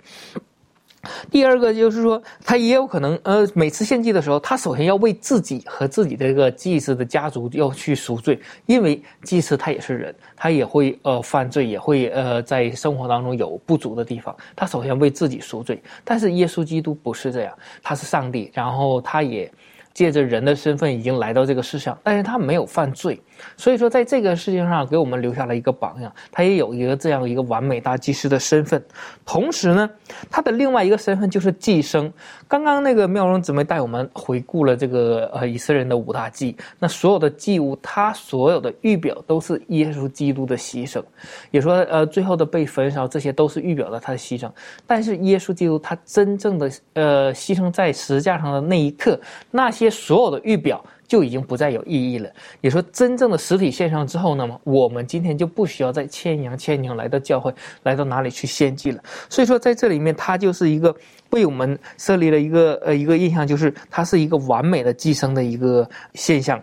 [1.31, 15.83] 第二个就是说，他也有可能，呃，每次献祭的时候，他首先要为自己和自己的这个祭司的家族要去赎罪，因为祭司他也是人，他也会呃犯罪，也会呃在生活当中有不足的地方，他首先为自己赎罪。
[16.05, 19.51] 但是耶稣基督不是这样，他是上帝，然后他也。
[19.95, 23.21] 借着人的身份已经来到这个世上，但是他没有犯罪，
[23.57, 26.13] 所以说在这个事情上给我们留下了一个榜样。
[26.31, 28.83] 他也有一个这样一个完美大祭司的身份，
[29.27, 29.91] 同时呢，
[30.31, 32.11] 他的另外一个身份就是祭生。
[32.47, 41.03] 刚刚那个妙容姊妹带我们回顾了这个呃以色列人的五大祭，那所有的祭物，他所有的预表都是耶稣基督的牺牲，
[41.51, 44.51] 也说呃最后的被焚烧，这些都是预表了他的牺牲。
[44.87, 49.21] 但是耶稣基督他真正的呃牺牲在十字架上的那一刻，
[49.51, 49.89] 那些。
[49.99, 52.31] 所有的预表就已经不再有意义了。
[52.61, 59.03] 也说真正的实体线上之后，那么我们今天就不需要再牵羊牵牛来到教会，来到哪里去献祭了。
[59.29, 60.95] 所以说，在这里面，它就是一个
[61.31, 66.63] 为我们设立了一个呃一个印象，就是它是一个完美的寄生的一个现象。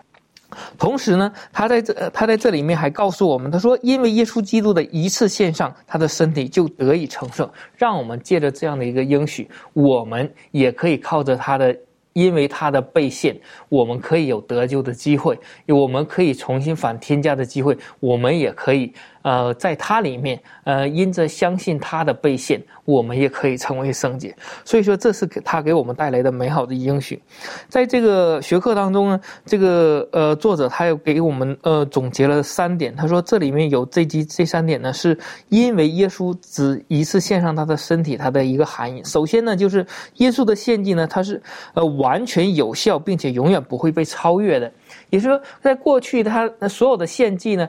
[0.77, 11.75] 同时呢，他在这他在这里面还告诉我们，他说，因为耶稣基督的一次献上，他的身体就得以成圣，让我们借着这样的一个应许，我们也可以靠着他的。
[12.15, 18.93] 因为他的被献，我们可以有得救的机会，我们可以重新返天家的机会，我们也可以。
[19.25, 24.35] 呃，在他里面，呃，因着相信他的被献，我们也可以成为圣洁。
[24.63, 27.19] 所以说，这是给他给我们带来的美好的应许。
[27.67, 32.95] 在这个学科当中呢，这个呃作者他又给我们呃总结了三点。
[32.95, 35.17] 他说这里面有这几这三点呢，是
[35.49, 39.03] 因为耶稣只一次献上他的身体，他的一个含义。
[39.03, 39.83] 首先呢，就是
[40.17, 41.41] 耶稣的献祭呢，它是
[41.73, 44.71] 呃完全有效，并且永远不会被超越的。
[45.09, 47.67] 也就是说，在过去他所有的献祭呢。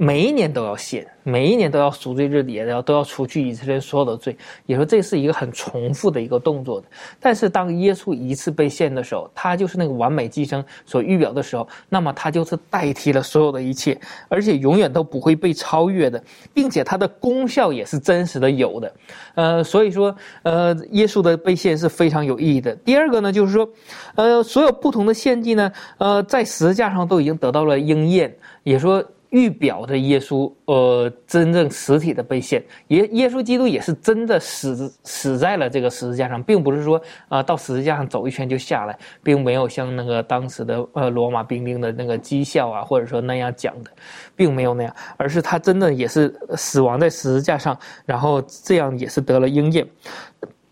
[0.00, 6.86] 每一年都要献，每一年都要赎罪日也要都要除去以色列所有的罪，也说这是一个很重复的一个动作的。
[7.18, 16.22] 但是当耶稣一次被献的时候，他就是那个完美寄生所预表的时候，那么他就是代替了所有的一切，而且永远都不会被超越的，
[16.54, 18.94] 并且它的功效也是真实的有的。
[19.34, 22.72] 呃，所以说，呃，耶稣的被献是非常有意义的。
[22.76, 23.68] 第二个呢，就是说，
[24.14, 28.32] 呃，所有不同的献祭呢，呃，在十字架上都已经得到了应验，
[28.62, 29.04] 也说。
[29.30, 43.90] 预表的耶稣，呃，真正实体的被献，耶耶稣基督也是真的死死在了这个十字架上，并不是说啊到十字架上走一圈就下来，并没有像那个当时的呃罗马兵丁的那个讥笑啊，或者说那样讲的，
[44.34, 49.86] 并没有那样，而是他真的也是死亡在十字架上，然后这样也是得了应验。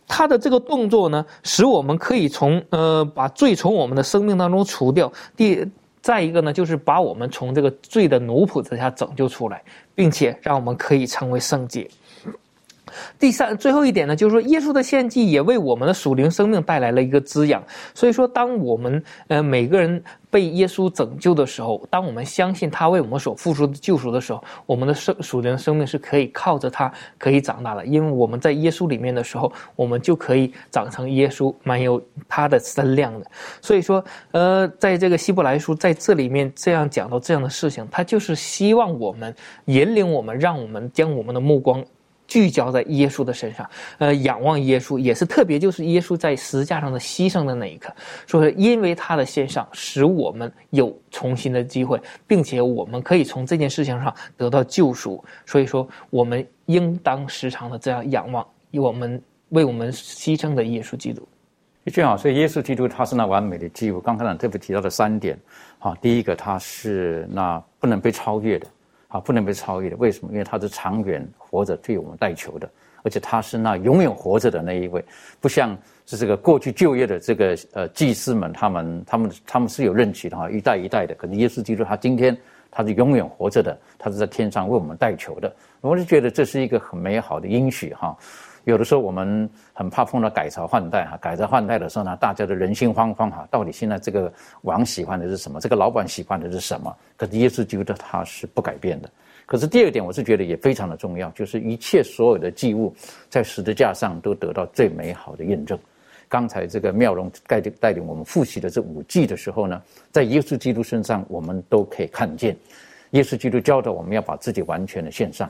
[0.09, 5.13] 他的这个动作呢，使我们可以从呃把罪从我们的生命当中除掉。
[5.37, 5.63] 第。
[6.07, 9.61] 再一个呢，就是把我们从这个罪的奴仆之下拯救出来，
[9.93, 11.91] 并且让我们可以成为圣洁。
[13.19, 17.63] 第三，最后一点呢，就是说耶稣的献祭也为我们的属灵生命带来了一个滋养。
[17.95, 27.87] 所以说，当我们呃每个人被耶稣拯救的时候，当我们相信他为我们所付出的救赎的时候，我们的生属灵生命是可以靠着他可以长大的。
[27.87, 33.27] 因为我们在耶稣里面的时候，我们就可以长成耶稣满有他的身量的。
[33.61, 39.35] 所以说，呃，在这个希伯来书在这里面这样讲到这样的事情，他就是希望我们
[39.67, 41.83] 引领我们，让我们将我们的目光。
[42.27, 47.95] 聚焦在耶稣的身上，呃，仰望耶稣也是特别，就是耶稣在十字架上的牺牲的那一刻，
[48.27, 55.25] 说因为他的献上，使我们有重新的机会，并且我们可以从这件事情上得到救赎。
[55.45, 61.27] 所以说，我们应当时常的这样仰望以我们为我们牺牲的耶稣基督。
[61.85, 64.01] 的确好，所以耶稣基督他是那完美的基督。
[64.01, 65.39] 刚才呢特别提到的三点，
[65.79, 68.67] 好，第一个他是那不能被超越的。
[69.17, 70.31] 啊，不能被超越的，为什么？
[70.31, 72.69] 因为他是长远活着替我们带球的，
[73.03, 75.03] 而且他是那永远活着的那一位，
[75.41, 81.15] 不像是这个过去就业的这个呃祭司们，他们他们他们是有任期的哈，一代一代的。
[81.15, 82.37] 可是耶稣基督他今天
[82.71, 85.51] 他是永远活着的，他是在天上为我们带球的，
[85.81, 88.15] 我是觉得这是一个很美好的应许哈。
[88.67, 95.61] 有的时候我们很怕碰到改朝换代哈，改朝换代的时候呢，大家的人心惶惶哈，到底现在这个王喜欢的是什么？
[95.61, 96.93] 这个老板喜欢的是什么？
[97.17, 99.09] 可是耶稣基督他是不改变的。
[99.47, 102.93] 可是第二点，我是觉得也非常的重要，就是一切所有的祭物
[103.31, 105.79] 在十字架上都得到最美好的验证。
[106.29, 112.57] 刚才这个妙容带领带领我们复习的这五祭的时候呢，在耶稣基督身上，我们都可以看见，
[113.11, 115.49] 耶稣基督教导我们要把自己完全的献上。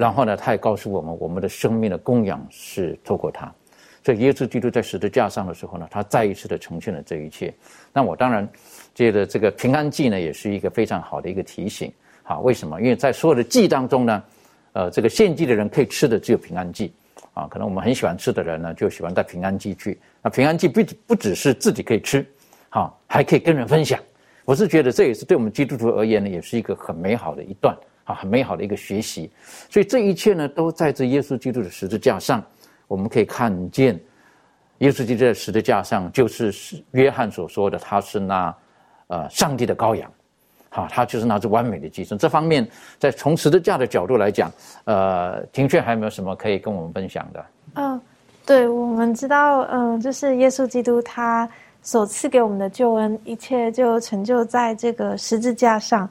[0.00, 3.52] 然后呢，他也告诉我们，我们的生命的供养是透过他。
[4.02, 7.52] 所以耶稣基督在十字架上的时候呢，他再一次的呈现了这一切。
[7.92, 8.48] 那我当然
[8.94, 11.92] 觉得这个平安祭呢，也是一个非常好的一个提醒。
[12.22, 12.80] 好，为什么？
[12.80, 14.22] 因为在所有的祭当中呢，
[14.72, 16.90] 呃，这个献祭的人可以吃的只有平安祭。
[17.34, 20.00] 啊，可能我们很喜欢吃的人呢，就喜欢带平安祭去。
[20.22, 22.26] 那平安祭不不只是自己可以吃，
[22.70, 24.00] 好，还可以跟人分享。
[24.46, 27.76] 我是觉得这也是对我们基督徒而言呢，也是一个很美好的一段。
[28.04, 29.30] 啊，很美好的一个学习，
[29.68, 32.42] 所以这一切呢，都在这耶稣基督的十字架上。
[32.88, 34.00] 我们可以看见，
[34.78, 36.52] 耶稣基督在十字架上，就是
[36.90, 38.52] 约翰所说的，他是那
[39.06, 40.10] 呃上帝的羔羊，
[40.70, 42.18] 好，他就是那只完美的寄生。
[42.18, 44.50] 这方面，在从十字架的角度来讲，
[44.86, 47.44] 呃，庭炫还有没有什么可以跟我们分享的？
[47.74, 48.00] 嗯，
[48.44, 51.48] 对，我们知道，嗯，就是耶稣基督他
[51.82, 56.10] 所赐给我们的救恩，一切就成就在这个十字架上。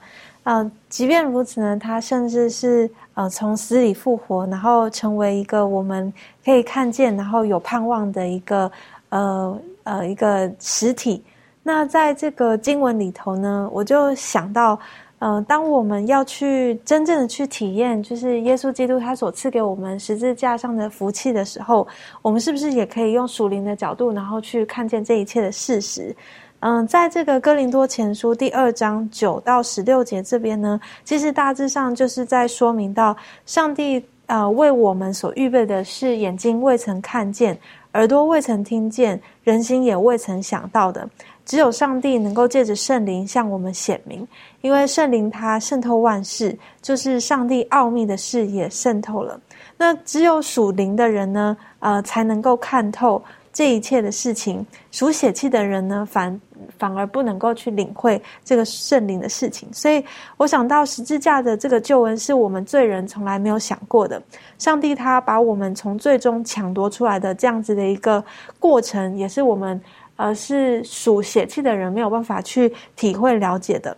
[0.51, 6.11] 嗯，即便如此呢，他甚至是呃从死里复活，然后成为一个我们
[6.43, 8.71] 可以看见，然后有盼望的一个
[9.09, 11.23] 呃呃一个实体。
[11.61, 14.79] 那在这个经文里头呢，我就想到，
[15.19, 21.87] 呃，当我们要去真正的去体验，就是耶稣基督他所赐给我们十字架上的福气的时候，
[22.23, 26.15] 我们是不是也可以用属灵的角度，然后去看见这一切的事实？
[26.61, 37.57] 嗯，在这个哥林多前书第二章九到十六节这边呢，其实大致上就是在说明到，上帝呃为我们所预备的是眼睛未曾看见，
[37.93, 41.09] 耳朵未曾听见，人心也未曾想到的，
[41.45, 44.27] 只有上帝能够借着圣灵向我们显明，
[44.59, 49.39] 因为圣灵它渗透万事，就是上帝奥秘的事也渗透了。
[49.77, 54.65] 那只有属灵的人呢，呃，才能够看透这一切的事情。
[54.91, 56.39] 属血气的人呢，反。
[56.77, 60.03] 反而不能够去领会这个圣灵的事情，所以
[60.35, 64.21] 我想到十字架的这个救恩是我们罪人从来没有想过的。
[64.57, 68.23] 上帝他把我们从最终抢夺出来的这样子的一个
[68.59, 69.81] 过程，也是我们
[70.17, 73.95] 呃是属血气的人没有办法去体会了解的。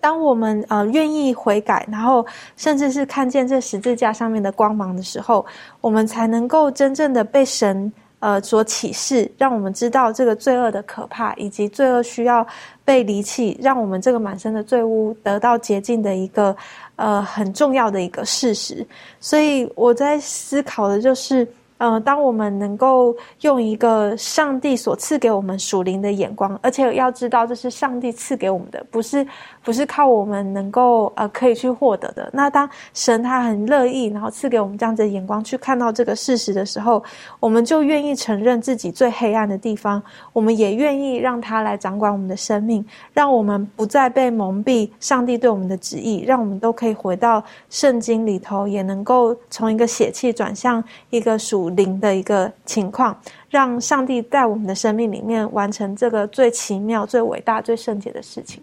[0.00, 2.26] 当我们呃愿意悔改，然后
[2.56, 5.46] 甚至是看见这十字架上面的光芒的时候，
[5.80, 7.90] 我们才能够真正的被神。
[8.20, 12.46] 呃，所启示，让我们知道这个罪恶的可怕，以及罪恶需要
[12.84, 16.56] 被离弃，让我们这个满身的罪污得到洁净的一个
[16.96, 18.86] 呃很重要的一个事实。
[19.20, 21.46] 所以我在思考的就是。
[21.78, 29.24] 嗯，当我们能够用一个上帝所赐给我们属灵的眼光，而且要知道这是上帝赐给我们的，不是
[29.62, 32.28] 不是靠我们能够呃可以去获得的。
[32.32, 37.00] 那当神他很乐意，然后赐给我们这样子的眼光去看到这个事实的时候，
[37.38, 51.67] 我们就愿意承认自己最黑暗的地方，我们也愿意让他来掌管我们的生命，让我们不再被蒙蔽上帝对我们的旨意，让我们都可以回到圣经里头，也能够从一个血气转向一个属。
[51.70, 53.18] 灵的一个情况，
[53.50, 58.62] 让上帝在我们的生命里面完成这个最奇妙、最伟大、最圣洁的事情。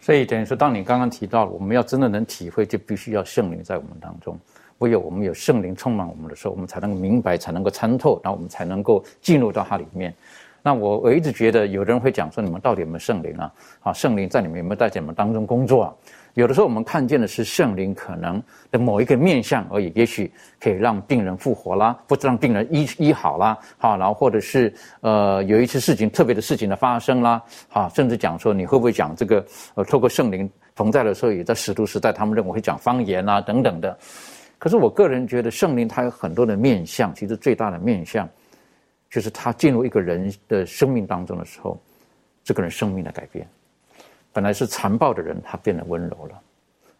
[0.00, 4.38] 所以等于说，当你刚刚提到了，我们要真的能体会，就必须要圣灵在我们当中。
[4.78, 10.14] 唯有我们有圣灵充满我们的时候，我们才能够明白，才能够参透，然后我们才能够进入到它里面。
[10.62, 13.52] 那我我一直觉得有人会讲说，你们到底有没有圣灵啊？
[13.80, 15.94] 啊，圣灵在你们有没有在你们当中工作啊？
[16.34, 33.98] 有的时候我们看见的是圣灵可能的某一个面相而已，也许可以让病人复活啦，或者让病人医医好啦，好，然后或者是呃有一些事情特别的事情的发生啦，好，甚至讲说你会不会讲这个呃，透过圣灵同在的时候，也在使徒时代，他们认为会讲方言啊等等的。
[34.58, 38.28] 可是我个人觉得圣灵它有很多的面相，其实最大的面相
[39.10, 41.80] 就是他进入一个人的生命当中的时候，
[42.44, 43.46] 这个人生命的改变。
[44.32, 46.42] 本来是残暴的人，他变得温柔了，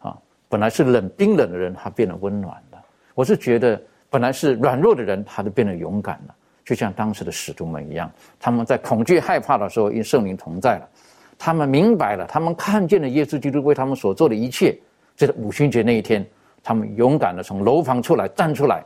[0.09, 0.17] 啊，
[0.49, 2.81] 本来是冷冰冷的人，他变得温暖了。
[3.15, 10.89] 我是觉得，本来是软弱的人，他都变得勇敢了，就像当时的使徒们一样，他们在恐惧害怕的时候，因圣灵同在了，
[11.37, 14.77] 他们明白了，他们看见了耶稣基督为他们所做的一切。
[15.15, 16.25] 就在五旬节那一天，
[16.63, 18.83] 他们勇敢的从楼房出来，站出来，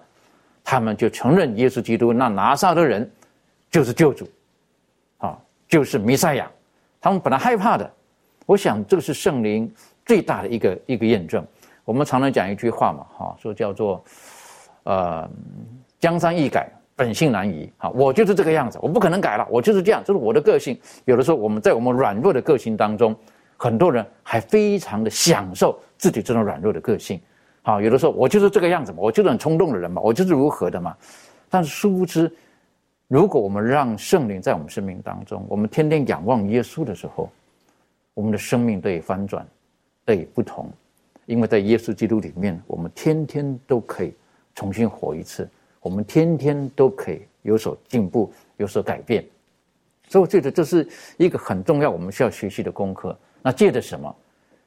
[0.64, 3.10] 他们就承认耶稣基督那拿撒勒人
[3.72, 4.30] 就是救主，
[5.18, 5.38] 啊，
[5.68, 6.52] 就是弥赛亚。
[7.00, 7.92] 他们本来害怕的。
[8.46, 9.72] 我想这个是圣灵
[10.06, 11.46] 最大的一个一个验证。
[11.84, 14.04] 我们常常讲一句话嘛，哈，说叫做，
[14.86, 15.30] 呃，
[16.00, 17.72] 江山易改，本性难移。
[17.78, 20.80] 哈，我就是这个样子，我不可能改了，我就是这样，这是我的个性。
[21.06, 23.16] 有的时候我们在我们软弱的个性当中，
[23.56, 27.22] 很多人还非常的享受自己这种软弱的个性。
[27.62, 30.96] 好，有的时候我就是这个样子嘛，我就是很冲动的人嘛，我就是如何的嘛。
[31.52, 32.32] 但是殊不知，
[33.08, 37.30] 如果我们让圣灵在我们生命当中，我们天天仰望耶稣的时候。
[38.16, 39.46] 我们的生命得以翻转，
[40.04, 40.72] 得以不同，
[41.28, 44.14] 因为在耶稣基督里面，我们天天都可以
[44.56, 45.48] 重新活一次，
[45.82, 49.24] 我们天天都可以有所进步，有所改变。
[50.08, 50.88] 所以我觉得这是
[51.18, 53.16] 一个很重要，我们需要学习的功课。
[53.42, 54.16] 那借着什么？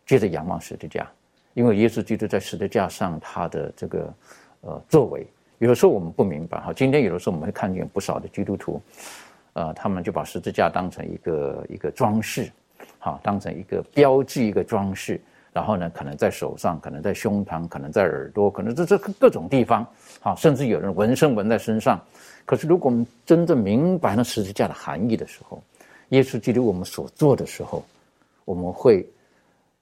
[0.05, 1.11] 借着仰望十字架，
[1.55, 4.15] 因为耶稣基督在十字架上他的这个
[4.61, 5.27] 呃作为，
[5.59, 6.73] 有的时候我们不明白哈。
[6.73, 8.81] 今天有的时候我们会看见不少的基督徒，
[9.55, 12.51] 呃，他们就把十字架当成一个一个装饰。
[12.99, 15.21] 好，当成一个标记，一个装饰，
[15.53, 19.87] 然后呢，可能在手上，可能在胸膛，可能在耳朵，可能这这各种地方，
[20.21, 22.01] 好，甚至有人纹身纹在身上。
[22.45, 25.63] 可是，如果我们真正明白了十字架的含义的时候，
[26.09, 27.85] 耶稣基督我们所做的时候，
[28.45, 29.07] 我们会，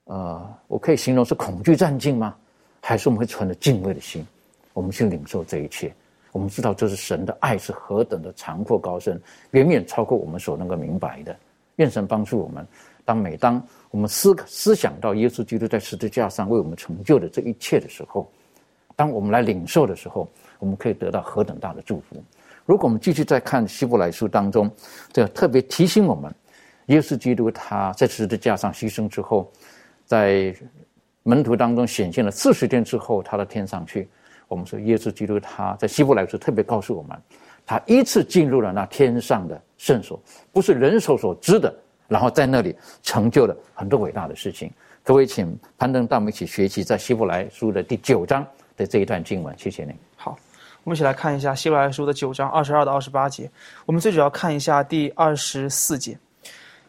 [0.05, 2.35] 呃，我可以形容是恐惧战境吗？
[2.83, 4.27] 还是我们会存着敬畏的心，
[4.73, 5.93] 我们去领受这一切？
[6.33, 9.21] 我们知道这是神的爱是何等的长阔高深，
[9.53, 11.35] 远远超过我们所能够明白的。
[11.77, 12.67] 愿神帮助我们。
[13.07, 18.31] 当每当我们思思想到耶稣基督在十字架上为我们成就的这一切的时候，
[18.97, 20.29] 当我们来领受的时候，
[20.59, 22.17] 我们可以得到何等大的祝福！
[22.65, 24.69] 如果我们继续再看希伯来书当中，
[25.13, 26.35] 这特别提醒我们，
[26.87, 29.49] 耶稣基督他在十字架上牺牲之后，
[30.05, 30.53] 在
[31.23, 34.09] 门徒当中显现了四十天之后，他到天上去。
[34.49, 37.17] 我们说耶稣基督他在希伯来书特别告诉我们，
[37.65, 40.21] 他依次进入了那天上的圣所，
[40.53, 41.73] 不是人手所知的。
[42.09, 44.71] 然后在那里成就了很多伟大的事情。
[45.03, 48.47] 各位，请攀登到我们一起学习在希伯来书的第九章
[48.77, 49.55] 的这一段经文。
[49.59, 49.95] 谢谢您。
[50.17, 50.37] 好，
[50.83, 53.51] 我们一起来看一下希伯来书的九章二十二到二十八节。
[53.85, 56.19] 我们最主要看一下第二十四节。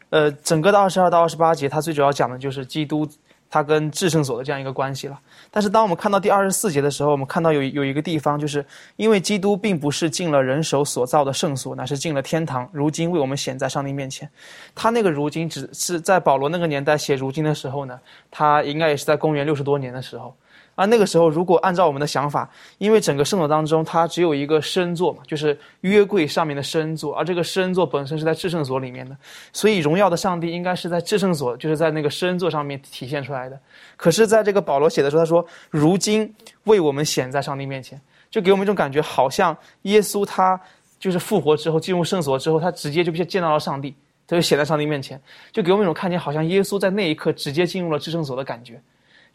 [0.09, 3.07] 呃，整个的二十二到二十八节，它最主要讲的就是基督。
[3.49, 5.19] 他跟制圣所的这样一个关系了，
[5.49, 8.65] 但是当我们看到第二十四节的时候，我们看到有有一个地方，就是
[8.97, 14.29] 因为基督并不是进了人手所造的圣所，乃是进了天堂，如今为我们显在上帝面前。
[14.75, 20.35] 他那个如今只是在保罗那个年代写如今的时候呢，他应该也是在公元六十多年的时候。
[20.77, 22.47] 而那个时候，如果按照我们的想法，
[22.77, 29.17] 因为整个圣所当中，它只有一个圣座嘛，就是约柜上面的圣座，而这个圣座本身是在至圣所里面的，
[29.51, 33.59] 所以荣耀的上帝应该是在至圣所，就是在那个圣座上面体现出来的。
[33.95, 36.31] 可是，在这个保罗写的时候，他说：“如今
[36.65, 37.99] 为我们显在上帝面前”，
[38.29, 40.61] 就给我们一种感觉，好像耶稣他
[40.99, 43.95] 就是复活之后进入圣所之后，他直接就见到了上帝，
[44.27, 45.19] 他就显在上帝面前，
[45.51, 48.79] 就给我们一种看见，好像耶稣在那一刻直接进入了至圣所的感觉。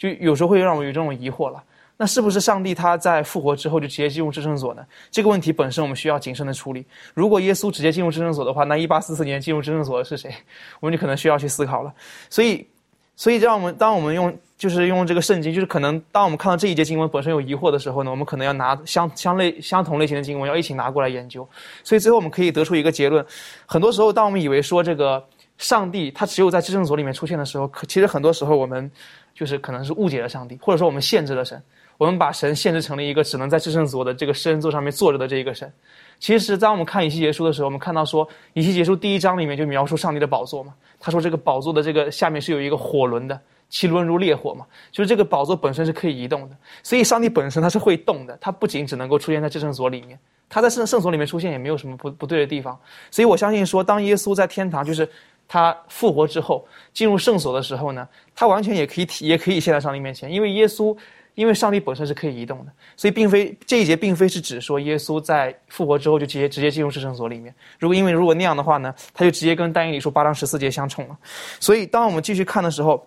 [0.02, 1.62] 就有时候会让我有这种疑惑了，
[1.96, 4.84] 那是不是上帝他在复活之后就直接进入至圣所呢？
[5.12, 6.84] 这个问题本身我们需要谨慎的处理。
[7.14, 10.34] 如果耶稣直接进入至圣所的话，那一八四四年进入至圣所的是谁？
[10.80, 11.94] 我们就可能需要去思考了。
[12.28, 12.66] 所以，
[13.14, 21.48] 所以让我们当我们用就是用这个圣经，就是可能当我们看到这一节经文本身有疑惑的时候呢，我们可能要拿相相类相同类型的经文要一起拿过来研究。
[21.84, 23.24] 所以最后我们可以得出一个结论：
[23.66, 25.24] 很多时候，当我们以为说这个
[25.58, 28.90] 上帝他只有在至圣所里面出现的时候，可其实很多时候我们。
[29.34, 31.62] 就是可能是误解了上帝，或者说我们限制了神，
[31.98, 35.72] 我们把神限制成了一个只能在至圣所的这个圣座上面坐着的这一个神。
[36.18, 40.72] 其实，当我们看以西结书的时候，我们看到说，以西结书第一章里面就描述上帝的宝座嘛。
[41.00, 50.16] 他说这个宝座的这个下面是有一个火轮的，其轮如烈火嘛，就是这个宝座本身是可以移动的，所以上帝本身它是会动的，它不仅只能够出现在至圣所里面，
[50.48, 52.78] 它在圣圣所里面出现也没有什么不不对的地方，
[53.10, 55.08] 所以我相信说，当耶稣在天堂就是
[55.52, 60.96] 他复活之后进入圣所的时候呢，他完全也可以体也可以现在上帝面前，因为耶稣。
[61.34, 67.54] 因为上帝本身是可以移动的，所以并非这一节并非是指说耶稣在复活之后就直接直接进入至圣所里面。
[67.78, 71.16] 如果因为如果那样的话呢，他就直接跟但以理书八章十四节相冲了。
[71.58, 73.02] 所以当我们继续看的时候。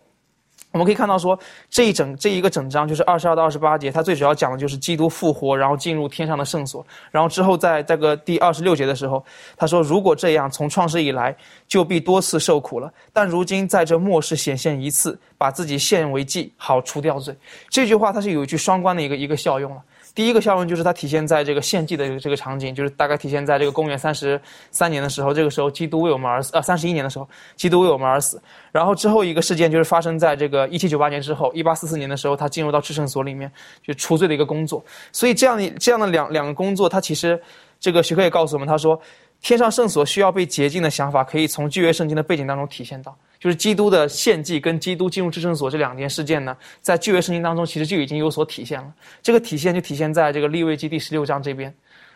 [0.76, 9.24] 我们可以看到，说这一整这一个整章就是二十二到二十八节，它最主要讲的就是基督复活，然后进入天上的圣所，然后之后在这个第二十六节的时候，
[9.56, 11.34] 他说：“如果这样，从创世以来
[11.66, 17.34] 就必多次受苦了，但如今在这末世显现一次，把自己献为祭，好除掉罪。”
[17.72, 19.82] 这句话它是有一句双关的一个一个效用了。
[20.16, 24.40] 第一个效用就是它体现在这个献祭的这个场景，就是大概体现在这个公元三十
[24.72, 28.42] 三年的时候，这个时候基督为我们而死，啊，三十一年的时候，基督为我们而死。
[28.72, 33.52] 然后之后一个事件就是发生在这个一七九八年之后，一八四四年的时候，他进入到至圣所里面
[33.84, 34.82] 就除罪的一个工作。
[35.12, 37.38] 所以这样的这样的两两个工作，他其实
[37.78, 38.98] 这个徐克也告诉我们，他说
[39.42, 43.14] 天上圣所需要被洁净的想法，可以从旧约圣经的背景当中体现到。
[43.40, 48.94] 就是基督的献祭跟基督进入至圣所这两件事件呢，在旧约圣经当中其实就已经有所体现了。
[49.22, 51.74] 这个体现就体现在这个立位记第十六章这边。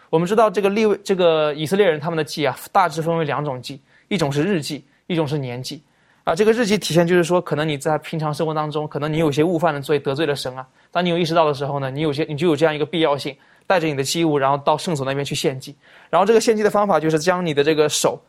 [0.09, 5.83] 我们知道这个立位这个以色列人他们的祭啊，大致分为两种祭，一种是日祭，一种是年祭。
[6.23, 10.67] 啊，这个日祭体现就是说，可能你在平常生活当中，可能你有些误犯的罪得罪了神啊。
[10.91, 13.35] 当你有意识到的时候呢，你有些你就有这样一个必要性，
[13.67, 15.75] 带着你的祭物，然后到圣所那边去献祭。
[16.09, 18.19] 然后这个献祭的方法就是将你的这个手。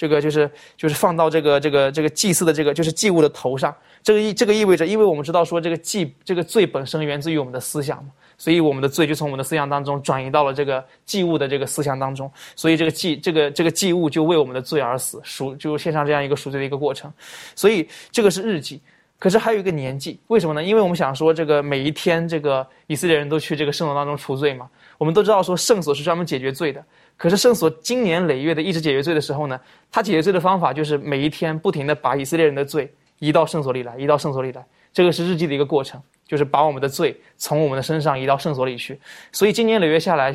[0.00, 17.12] 这个就是就是放到这个这个这个祭祀的这个就是祭物的头上，这个意这个意味着，因为我们知道说这个祭这个罪本身源自于我们的思想嘛，所以我们的罪就从我们的思想当中转移到了这个祭物的这个思想当中，所以这个祭这个这个祭物就为我们的罪而死，赎就献上这样一个赎罪的一个过程，
[17.54, 18.80] 所以这个是日祭，
[19.18, 20.64] 可是还有一个年祭，为什么呢？
[20.64, 26.82] 因为我们想说这个每一天这个以色列人都去这个圣所当中除罪嘛，我们都知道说圣所是专门解决罪的。
[27.20, 29.60] 可是圣所经年累月的一直解决罪的时候呢，
[29.92, 34.64] 他解决罪的方法就是每一天不停的把以色列人的罪移到圣所里来，移到圣所里来。
[34.90, 38.98] 这个是日记的一个过程，就是把我们的罪从我们的身上移到圣所里去。
[39.32, 40.34] 所以经年累月下来，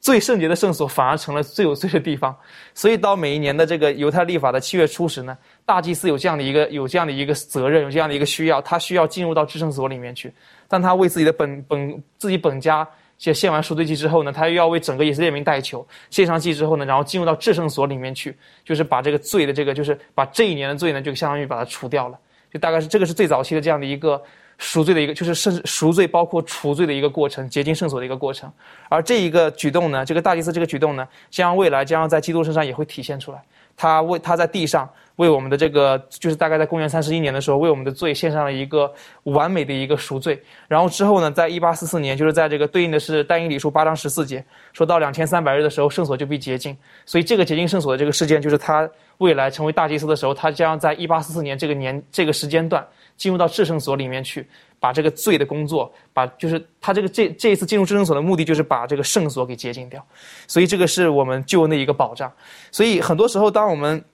[0.00, 2.32] 最圣洁的圣所反而成了最有罪的地方。
[2.74, 5.36] 所以到每一年的这个犹太历法的七月初十呢，
[5.66, 10.32] 大祭司有这样的一个有这样的一个责任，有这样的一个需要，他需要进入到至圣所里面去，
[10.68, 12.88] 但他为自己的本本自己本家。
[13.18, 15.86] 献献完赎罪祭之后呢，他又要为整个以色列民代求。
[16.10, 22.18] 献上祭之后呢，然后进入到至圣所里面去，就是把这个罪的这个，就是把这一年的罪呢，就相当于把它除掉了。
[22.52, 24.22] 就大概是这个是最早期的这样的一个
[24.58, 28.52] 赎罪的一个，就是圣赎罪包括除罪的一个过程，洁净圣所的一个过程。
[28.88, 33.42] 而这一个举动呢，这个大祭司这个举动呢，将未来将要在基督身上也会体现出来。
[33.76, 34.88] 他为他在地上。
[35.16, 40.42] 为我们的这个，就是大概在公元三十一年的时候，为我们的罪献上了一个完美的一个赎罪。
[40.66, 46.76] 然后之后呢，在一八四四年，就是在这个对应的是但以理书八章十四节，说到两千三百日的时候，圣所就被洁净。
[47.06, 52.84] 所以这个洁净圣所的这个事件，就是他未来成为大祭司的时候，他将在一八四四年这个年这个时间段
[53.16, 54.46] 进入到至圣所里面去，
[54.80, 60.04] 把这个罪的工作，把就是他这个这这一次进入至圣所的目的，就是把这个圣所给洁净掉。
[60.46, 62.32] 所以这个是我们救恩的一个保障。
[62.70, 64.04] 所以很多时候，当我们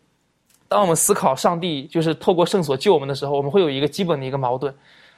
[0.69, 4.73] 当我们思考上帝就是透过圣所救我们的时候，我们会有一个基本的一个矛盾，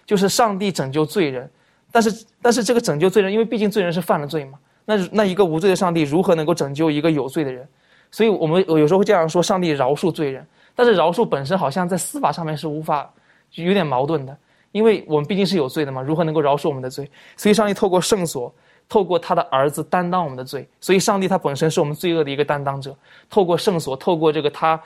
[0.07, 1.51] 就是上帝拯救罪人，
[1.91, 7.69] 但是但是这个拯救罪人，因为毕竟罪人是犯了罪嘛，那那一个无罪的上帝如何能够拯救一个有罪的人？
[8.11, 13.11] 所以我们有时候会这样说：上帝饶恕罪人，但是饶恕本身好像在司法上面是无法，
[13.55, 14.37] 有点矛盾的，
[14.73, 17.11] 因为我们毕竟是有罪的嘛，如何能够饶恕我们的罪？
[17.37, 18.55] 所以上帝透过圣所，
[18.89, 22.97] 透过他的儿子担当我们的罪，所以上帝他本身是我们罪恶的一个担当者，
[23.31, 24.81] 透过圣所，透过这个他。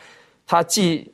[0.48, 1.12] 他既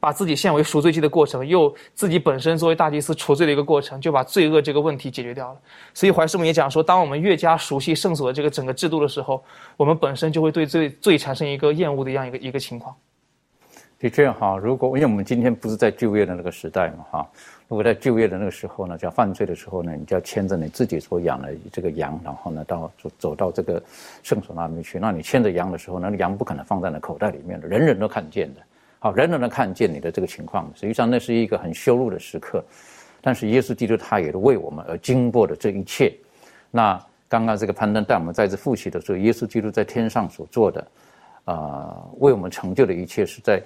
[0.00, 5.60] 把自己献为赎罪祭的过程，又自己本身作为大祭司除罪的一个过程，就把罪恶这个问题解决掉了。
[5.92, 9.44] 所以怀师母也讲说，当我们越加熟悉圣所的这个整个制度的时候，
[9.76, 12.96] 我们本身就会对罪罪产生一个厌恶的这样一个一个情况。
[13.98, 17.26] 的确哈，如果因为我们今天不是在就业的那个时代嘛哈，
[17.66, 23.82] 如果在就业的那个时候呢，叫犯罪的时候呢，你就要牵着你自己所养的这个羊，然后呢到走走到这个
[24.22, 24.98] 圣所那边去。
[24.98, 28.60] 那你牵着羊的时候，那个羊不可能放在那口袋里面的，人人都看见的。
[28.98, 30.70] 好，人人都看见你的这个情况。
[30.74, 32.62] 实际上那是一个很羞辱的时刻，
[33.22, 36.14] 但是耶稣基督他也是为我们而经过的这一切。
[36.70, 40.86] 那刚刚这个攀登带我们再次复习的时候，耶稣基督在天上所做的，
[41.46, 43.58] 啊，为我们成就的一切是在。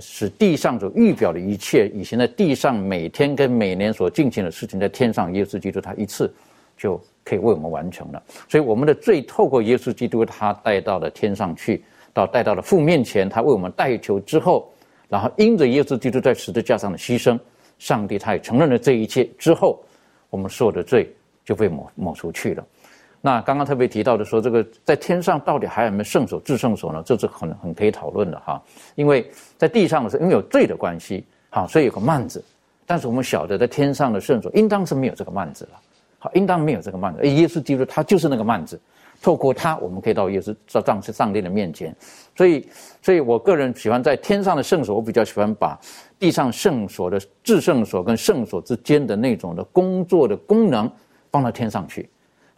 [0.00, 6.32] 使地上所预表的一切，以前在地上每天跟每年所进行的事情，在天上耶稣基督他一次
[6.76, 8.22] 就可以为我们完成了。
[8.48, 14.70] 所以我们的罪透过耶稣基督他带到了天上去，到带到了父面前，他为我们代求之后，
[15.08, 17.38] 然后因着耶稣基督在十字架上的牺牲，
[17.78, 19.82] 上帝他也承认了这一切之后，
[20.30, 21.10] 我们所有的罪
[21.44, 22.66] 就被抹抹除去了。
[23.20, 27.02] 那刚刚特别提到的说，这个在天上到底还有没有圣所、至圣所呢？
[27.04, 28.62] 这是很很可以讨论的哈。
[28.94, 32.42] 因为在地上的时候，因为有罪的关系，好，所以有个幔子。
[32.86, 35.80] 但是我们晓得，在天上的圣所应当是没有这个幔子了，
[36.18, 37.26] 好，应当没有这个幔子。
[37.28, 38.80] 耶稣基督他就是那个幔子，
[39.20, 41.94] 透过他，我们可以到耶稣到上上帝的面前。
[42.36, 42.66] 所以，
[43.02, 45.78] 所以我个人喜欢在天上的圣所，我比较喜欢把
[46.18, 50.90] 地上圣所的至圣所跟圣所之间的那种的工作的功能
[51.32, 52.08] 放到天上去。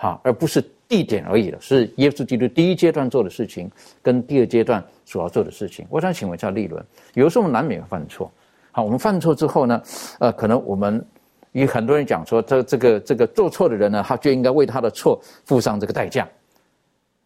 [0.02, 3.70] 好，而不是地点而已了，是耶稣基督第一阶段做的事情，
[4.00, 5.84] 跟第二阶段所要做的事情。
[5.90, 6.82] 我想请问一下立伦，
[7.12, 8.32] 有的时候我们难免犯错。
[8.72, 9.82] 好，我们犯错之后呢，
[10.18, 11.04] 呃，可能我们
[11.52, 16.26] 与很多人讲说，这这个这个做错的人呢，他就应该为他的错付上这个代价。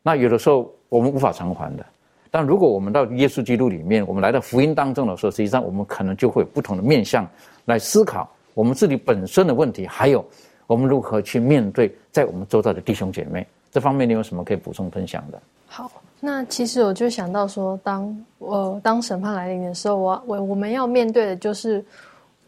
[0.02, 1.86] 那有的时候我们无法偿还的，
[2.28, 7.24] 但如果我们到耶稣基督里面，我们来到福音当中的时候，实际上我们可能就会有不同的面向
[7.66, 10.24] 来思考我们自己本身的问题，还有。
[10.66, 13.46] 我们如何去面对在我们周遭的弟兄姐妹？
[13.70, 15.42] 这方面你有什么可以补充分享的？
[15.66, 15.90] 好，
[16.20, 21.84] 那其实我就想到说，当呃当审判来临的时候，我我我们要面对的就是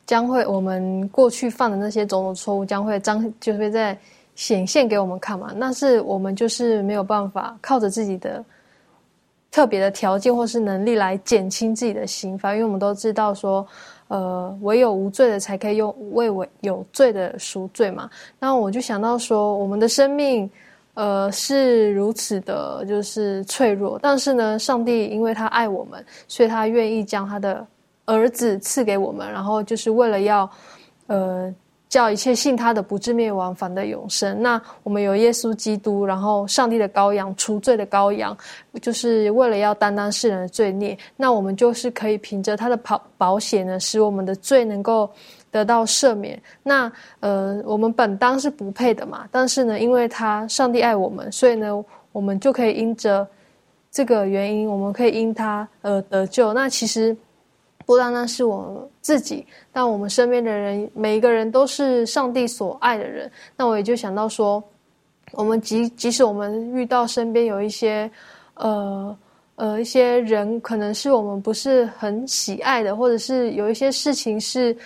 [0.07, 3.99] 将会我们过去犯的那些种种错误，将会彰就会在
[4.35, 5.53] 显现给我们看嘛。
[5.57, 8.45] 那是我们就是没有办法靠着自己的
[9.51, 13.67] 特别的条件或是能力来减轻自己的刑罚，因为我们都知道说。
[14.09, 18.09] 呃，唯有无罪的才可以用为我有罪的赎罪嘛。
[18.39, 20.51] 那我就想到说，我们的生命，
[20.95, 23.99] 呃，是如此的，就是脆弱。
[24.03, 27.67] 但是呢，上帝因为他爱我们，所以他愿意将他的
[28.05, 30.51] 儿子赐给我们，然后就是为了要，
[31.07, 31.55] 呃。
[31.89, 34.43] 叫一切信他的不至灭亡，反得永生。
[34.43, 38.37] 那我们有耶稣基督，然后上帝的羔羊，除罪的羔羊，
[38.83, 40.99] 就是为了要担当世人的罪孽。
[41.17, 45.09] 那我们就是可以凭着他的保保险呢，使我们的罪能够
[45.51, 46.43] 得到赦免。
[46.63, 53.27] 那呃，我们本当是不配的嘛，但是呢，因为他上帝爱我们，所以呢，我们就可以因着
[53.93, 56.53] 这个原因，我们可以因他而得救。
[56.53, 57.17] 那其实。
[57.87, 63.31] 不单单是我自己，但我们身边的人，每一个人都是上帝所爱的人。
[63.57, 64.61] 那我也就想到说，
[65.31, 68.11] 我们即即使我们遇到身边有一些，
[68.55, 69.17] 呃
[69.55, 74.77] 呃一些人，可能是我们不是很喜爱的，或者是有一些事情是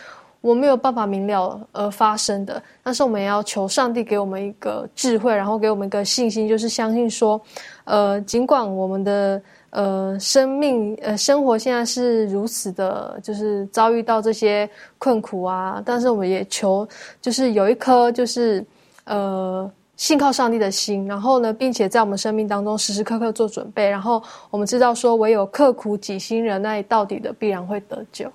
[0.42, 7.40] 我没有办法明了而发生的，但是我们也要求上帝给我们一个智慧，然后给我们一个信心，就是相信说，
[7.84, 9.40] 呃，尽管我们的。
[9.70, 14.68] 呃，生命呃，生活现在是如此的，就是遭遇到这些
[14.98, 15.80] 困苦啊。
[15.86, 16.86] 但是我们也求，
[17.20, 18.64] 就是有一颗就是
[19.04, 23.88] 呃信靠上帝的心，然后呢，并且在我们生命当中时时刻刻做准备。
[23.88, 28.28] 然后我们知道说，唯有刻苦己心人，那到底的必然会得救。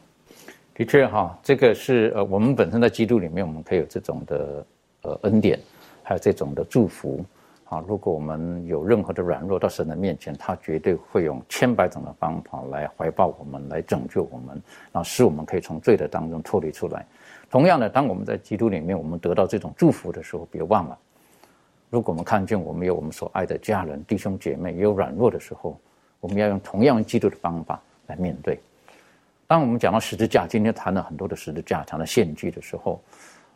[0.73, 4.65] 的确哈，这个是呃，我们本身在基督里面，我们可以有这种的
[5.01, 5.59] 呃恩典，
[6.01, 7.23] 还有这种的祝福。
[7.67, 14.49] 啊，如果我们有任何的软弱到神的面前，他绝对会用千百种的方法来怀抱我们，来拯救我们，
[14.91, 17.03] 然后使我们可以从罪的当中脱离出来。
[17.49, 20.95] 同样的，当我们在基督里面，我们得到这种祝福的时候，别忘了，
[21.89, 25.75] 如果我们看见我们有我们所爱的家人、弟兄姐妹也有软弱的时候，
[26.19, 28.59] 我们要用同样基督的方法来面对。
[29.47, 33.01] 当我们讲到十字架，今天谈了很多的十字架，谈了献祭的时候，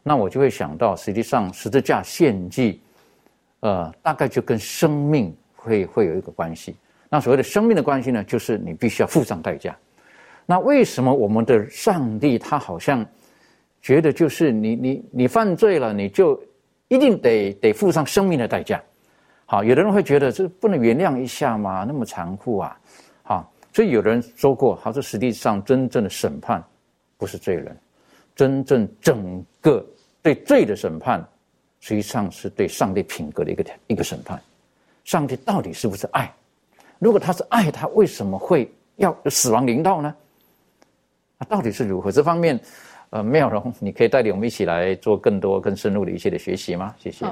[0.02, 2.82] 那我就会想到，实际上十字架献祭。
[3.62, 6.76] 呃，大概就跟生命会会有一个关系。
[7.10, 9.76] 那所谓的生命的关系呢，就是你必须要付上代价。
[10.46, 13.06] 那为什么我们的上帝他好像
[13.82, 16.42] 觉得就是你你你犯罪了，你就
[16.88, 18.82] 一定得得付上生命的代价？
[19.46, 21.84] 好，有的人会觉得这不能原谅一下吗？
[21.88, 22.80] 那么残酷啊！
[23.24, 26.64] 好，所以有人说过，他说实际上真正的审判
[27.18, 27.76] 不是罪人，
[28.36, 29.86] 真正整个
[30.22, 31.28] 对罪的审判。
[31.80, 34.40] 实际上是对上帝品格的一个一个审判。
[35.06, 36.32] 上帝到底是不是爱？
[37.00, 40.14] 如果他是爱，他为什么会要死亡临到呢？
[41.40, 42.12] 啊，到底是如何？
[42.12, 42.60] 这方面，
[43.10, 46.94] 呃，妙容，你可以带领我们一起来做更多、更深入的一些的学习吗？
[47.00, 47.26] 谢谢。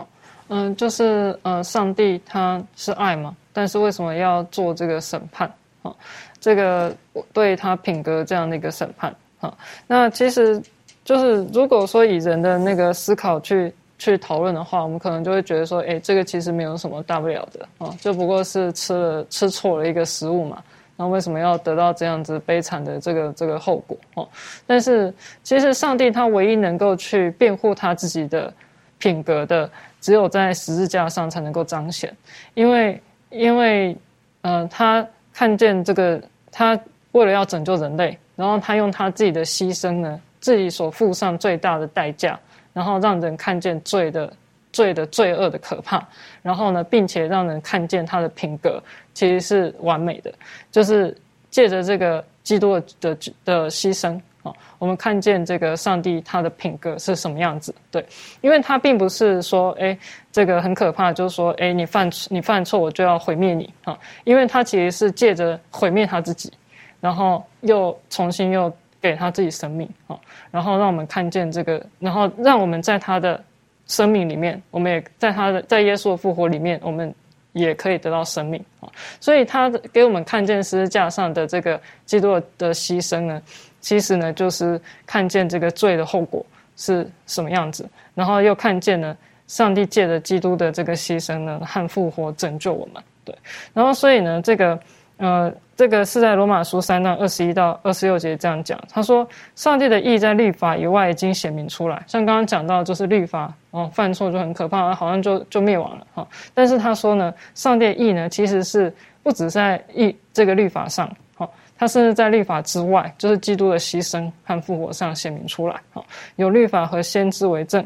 [0.47, 5.53] 嗯，就是呃，上帝他是爱嘛，但是为什么要做这个审判？
[5.83, 5.93] 啊，
[6.39, 6.95] 这个
[7.31, 10.59] 对他品格这样的一个审判啊，那其实
[11.03, 13.71] 就是如果说以人的那个思考去。
[13.97, 20.61] 去讨论的话，我们可能就会觉得说，哎，这个其实没有什么大不了的啊，就不过是吃了吃错了一个食物嘛，
[20.95, 24.27] 那为什么要得到这样子悲惨的这个这个后果哦？
[24.65, 28.53] 但是其实上帝他唯一能够去辩护他自己的
[28.99, 29.69] 品格的，
[29.99, 32.15] 只有在十字架上才能够彰显，
[32.53, 33.97] 因为因为
[34.41, 36.21] 嗯，他看见这个，
[36.51, 36.79] 他
[37.11, 42.39] 为了要拯救人类，然后他用他自己的牺牲呢，自己所付上最大的代价，
[42.77, 44.31] 然后让人看见罪的
[44.71, 46.07] 罪的罪恶的可怕，
[46.43, 48.79] 然后呢，并且让人看见他的品格
[49.15, 50.31] 其实是完美的，
[50.71, 51.17] 就是
[51.49, 54.13] 借着这个基督的的牺牲
[54.43, 57.73] 啊，我们看见这个上帝他的品格是什么样子。
[57.89, 58.05] 对，
[58.41, 59.97] 因为他并不是说，哎，
[60.31, 66.53] 这个很可怕，就是说，哎，你犯你犯错，我就要毁灭你啊，因为他其实是借着毁灭他自己，
[67.01, 68.71] 然后又重新又。
[69.01, 70.17] 给他自己生命啊，
[70.51, 73.43] 然后让我们看见这个，然后让我们在他的
[73.85, 77.13] 生命里面，我们也在他的在耶稣的复活里面，我们
[77.53, 78.89] 也可以得到生命啊。
[79.19, 83.41] 所以他给我们看见十字架上的这个基督的牺牲呢，
[83.79, 86.45] 其实呢就是看见这个罪的后果
[86.75, 89.15] 是什么样子，然后又看见呢
[89.47, 93.03] 上帝借着基督的这个牺牲呢和复活拯救我们。
[93.23, 93.35] 对，
[93.73, 94.79] 然后所以呢这个。
[95.17, 98.79] 呃，这个是在罗马书三章二十一到二十六节这样讲。
[98.87, 102.03] 他说，上帝的意在律法以外已经显明出来。
[102.05, 106.27] 像刚刚讲到，就是律法哦，犯错就很可怕，好像就就灭亡了哈。
[106.53, 108.93] 但是他说呢，上帝的意呢，其实是
[109.23, 115.75] 不止在意这个律法上，好，他甚至在律法之外，就是基督的牺牲和复活上显明出来。
[115.93, 116.05] 好，
[116.35, 117.83] 有律法和先知为证，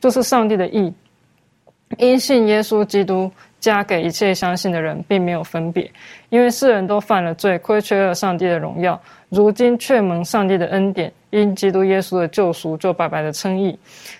[0.00, 0.92] 就是上帝的意，
[1.96, 3.32] 因信耶稣基督。
[3.64, 5.90] 加给一切相信的人，并没有分别，
[6.28, 9.00] 因为世人都犯了罪，亏缺了上帝的荣耀。
[9.30, 13.74] 如今却蒙上帝的恩典，因基督耶稣的救赎，就白白的称义。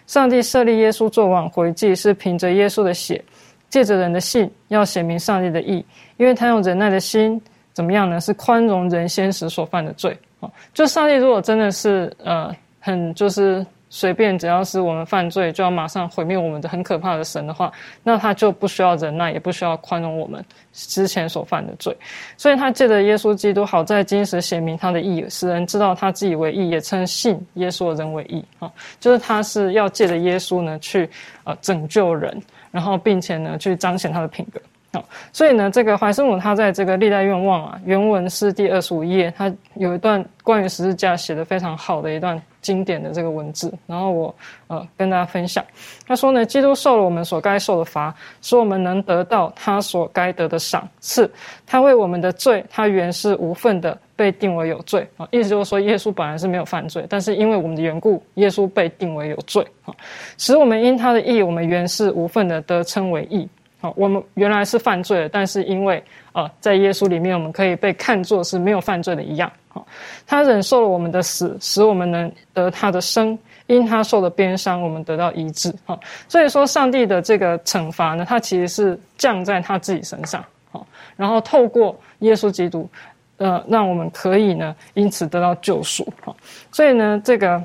[0.07, 3.23] 上帝设立耶稣做挽回祭，是凭着耶稣的血，
[3.69, 5.85] 借着人的信，要显明上帝的义。
[6.17, 7.39] 因为他用忍耐的心，
[7.75, 8.19] 怎么样呢？
[8.23, 10.51] 是宽容人先时所犯的罪啊。
[10.73, 13.65] 就上帝如果真的是呃，很就是。
[13.97, 17.71] 随便只要是我们犯罪，就要马上毁灭我们的很可怕的神的话，
[18.03, 21.97] 那他就不需要忍耐，也不需要宽容我们之前所犯的罪。
[22.37, 28.69] 所以他借着耶稣基督，好在今时显明他的义，使人知道他自己为义，也称信耶稣的人为义啊。
[28.99, 31.09] 就是他是要借着耶稣呢，去
[31.45, 32.37] 呃拯救人，
[32.73, 34.61] 然后并且呢去彰显他的品格。
[34.93, 42.43] 好，所以呢，这个怀斯姆他在这个历代愿望啊，原文是第二十五页，他有一段关于十字架写的非常好的一段。
[42.65, 44.35] 经典的这个文字，然后我
[44.69, 45.63] 呃跟大家分享。
[46.07, 51.31] 他说呢，基督受了我们所该受的罚，使我们能得到他所该得的赏赐。
[51.67, 55.29] 他为我们的罪，他原是无份的，被定为有罪啊。
[55.31, 59.95] 意思就是说，耶稣本来是没有犯罪，但是因为我们的缘故，耶稣被定为有罪啊，
[60.39, 63.47] 使我们因他的义，我们原是无份的，得称为义。
[63.81, 66.03] 好，我们原来是犯罪的，但是因为
[66.33, 69.53] 啊，在耶稣里面，我们可以被看作是没有犯罪的一样。
[69.75, 69.85] 好，
[70.25, 75.75] 他忍受了我们的死，使我们能得他的生；因他受的鞭伤，我们得到医治。
[75.85, 75.99] 好，
[76.29, 80.45] 所以说上帝的这个惩罚呢，他其实是降在他自己身上。
[80.71, 82.89] 好，然后透过耶稣基督，
[83.39, 86.07] 呃，让我们可以呢，因此得到救赎。
[86.23, 86.37] 好，
[86.71, 87.61] 所以呢，这个。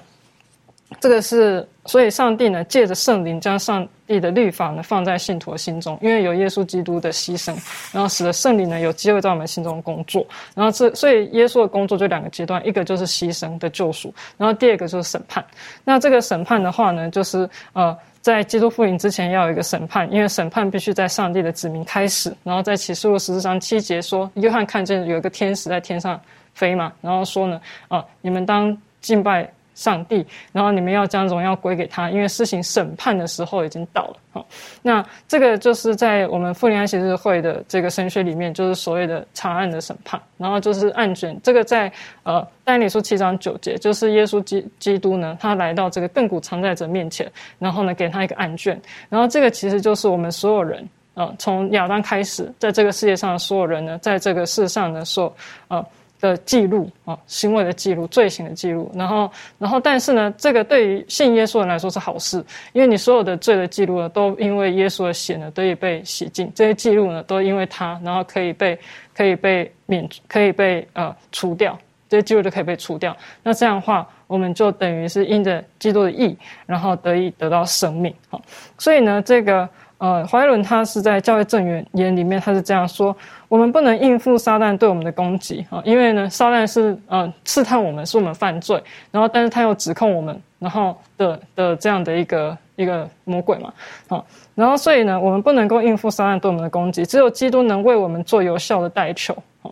[0.99, 7.55] 这个是，所以上帝呢，借着圣灵将上帝的律法呢放在信徒的心中，因为有耶稣基督的牺牲，
[7.93, 10.25] 然后使得圣灵呢有机会在我们心中工作。
[10.55, 15.45] 然后这，所以耶稣的工作就两个阶段，一个就是牺牲的救赎，然后第二个就是审判。
[15.83, 22.33] 那这个审判的话呢，就是呃，在基督复临之前要有一个审判，因为审判必须在上帝的子民开始。
[22.43, 26.19] 然后在启示录十四章七节说，约翰看见有一个天使在天上
[26.55, 29.47] 飞嘛，然后说呢，啊，你们当敬拜。
[29.79, 34.17] 上帝，然后你们要将荣耀归给他，因为施行审判的时候已经到了。
[34.33, 34.45] 好，
[34.81, 41.39] 那这个就是在我们富林安息日会的这个神学里面，就是所谓的长案的审判，然后就是案卷。
[41.41, 41.89] 这个在
[42.23, 55.33] 呃但理书七章九节，就是耶稣基基督呢，他来到这个亘古常在者面前，然后呢给他一个案卷，然后这个其实就是我们所有人啊，从亚当开始，在这个世界上的所有人呢，在这个世上的所
[55.69, 55.85] 啊。
[56.19, 62.43] 的记录啊，行为的记录，罪行的记录，然后，然后，但是呢，这个对于信耶稣人来说是好事，
[62.73, 68.77] 因为你所有的罪的记录呢，都因为耶稣的血呢得以被洗净，这些记录呢，都因为他，然后可以被
[69.15, 71.77] 可以被免，可以被呃除掉，
[72.09, 73.15] 这些记录就可以被除掉。
[73.41, 78.13] 那这样的话，我们就等于是因着基督的义，然后得以得到生命。
[78.29, 78.41] 好，
[78.77, 79.67] 所以呢，这个。
[79.99, 83.13] 呃，怀伦他是在教会正言言里面，他是这样说：
[83.49, 88.81] 我们不能应付撒旦对我们的攻击啊，因为呢，撒旦是呃试探我们，是我们犯罪，
[89.11, 93.73] 然后但是他又指控我们，然后的的这样的一个一个魔鬼嘛，
[94.07, 94.23] 啊，
[94.55, 99.33] 然后所以呢，我们不能够应付撒旦对我们的攻击，只有基督能为我们做有效的代求，
[99.63, 99.69] 啊，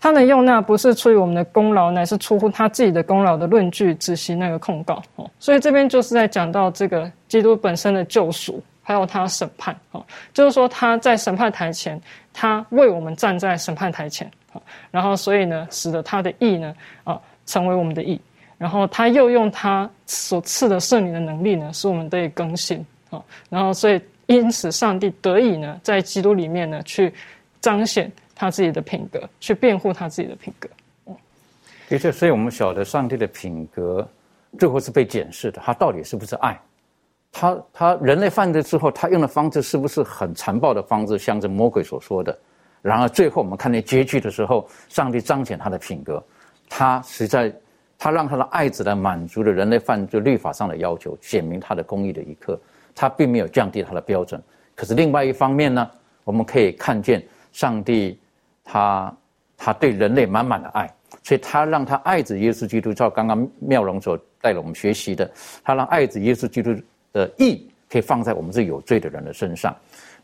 [0.00, 8.60] 他能用那不是出于我们的功劳，乃是出乎他自己的功劳的论据执行那个控告，哦，所以这边就是在讲到这个基督本身的救赎。
[8.82, 10.04] 还有他审判啊，
[10.34, 12.00] 就是说他在审判台前，
[12.32, 14.60] 他为我们站在审判台前啊，
[14.90, 16.74] 然后所以呢，使得他的义呢
[17.04, 18.20] 啊成为我们的义，
[18.58, 23.22] 然后他又用他所赐的圣灵的能力呢，使我们得以更新啊。
[23.48, 27.12] 然后所以因此，上帝得以呢，在基督里面呢，去
[27.60, 30.68] 彰显他自己的品格，去辩护他自己的品格。
[31.88, 34.08] 的确，所以我们晓得上帝的品格
[34.58, 36.58] 最后是被检视的，他到底是不是爱？
[37.32, 42.38] 他他人类犯罪之后，他用的方式是不是很残暴的方式，像这魔鬼所说的？
[42.82, 46.22] 然而最后我们看见结局的时候，上帝彰显他的品格，
[46.68, 47.52] 他实在
[47.96, 52.60] 他让他的爱子来满足了人类犯罪律法上的要求，显明他的公义的一刻，
[52.94, 54.42] 他并没有降低他的标准。
[54.74, 55.90] 可是另外一方面呢，
[56.24, 58.20] 我们可以看见上帝
[58.64, 59.16] 他
[59.56, 60.92] 他对人类满满的爱。
[61.22, 65.30] 所以他让他爱子耶稣基督，照刚刚妙容所带了我们学习的，
[65.62, 66.74] 他让爱子耶稣基督
[67.12, 69.74] 的义可以放在我们这有罪的人的身上。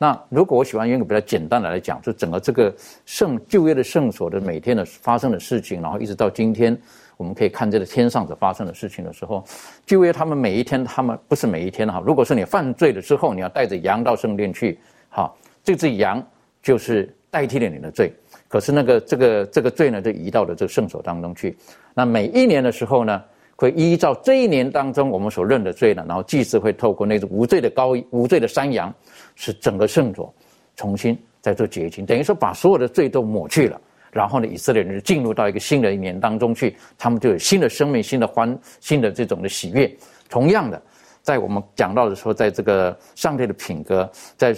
[0.00, 2.72] 那如果我喜欢用一个比较简单的来讲，就整个这个
[3.04, 6.80] 圣旧约的圣所的每天的发生的事情，然后一直到今天，
[7.16, 9.44] 我们可以看这个天上所发生的事情的时候，
[9.84, 12.00] 旧约他们每一天，他们不是每一天哈。
[12.06, 14.78] 如果说你犯罪了之后，你要带着羊到圣殿去，
[15.08, 16.24] 好，这只羊
[16.62, 18.12] 就是代替了你的罪。
[18.46, 21.58] 可是那个这个这个罪呢，就移到了这个圣所当中去。
[21.92, 23.20] 那每一年的时候呢，
[23.60, 28.94] 会依照这一年当中我们所认的罪呢，然后祭司会透过那种无罪的羔无罪的山羊，
[29.34, 30.32] 使整个圣所
[30.76, 33.80] 重新再做洁净，等于说把所有的罪都抹去了。
[34.12, 39.92] 然后呢，以色列人就进入到一个新的一年当中去，他们就有新的生命、新的欢、新的这种的喜悦。
[40.30, 40.80] 同样的，
[41.20, 44.56] 在我们讲到的时候，在这个上帝的品格，在。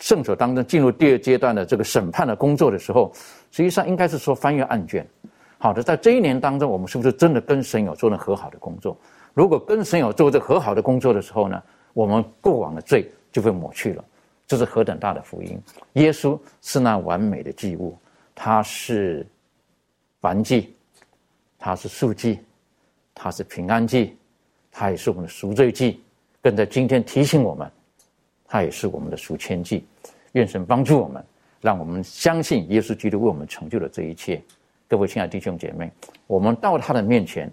[0.00, 3.12] 圣所当中进入第二阶段的这个审判的工作的时候，
[3.50, 5.04] 实际上应该是说翻阅案卷。
[5.58, 8.96] 好的，在这一年当中，我们是不是真的跟神有做了和好的工作？
[9.34, 14.04] 如果跟神有做这和好的工作的时候呢，我们过往的罪就被抹去了。
[14.46, 15.60] 这是何等大的福音！
[15.94, 17.98] 耶稣是那完美的祭物，
[18.34, 19.26] 他是
[20.22, 20.74] 燔祭，
[21.58, 22.38] 他是赎祭，
[23.14, 24.16] 他是平安祭，
[24.70, 26.02] 他也是我们的赎罪祭，
[26.40, 27.70] 更在今天提醒我们。
[28.46, 29.84] 他也是我们的赎千祭，
[30.32, 31.22] 愿神帮助我们，
[31.60, 34.42] 让我们相信耶稣基督为我们成就了这一切。
[34.88, 35.92] 各位亲爱的弟兄姐妹，
[36.26, 37.52] 我们到他的面前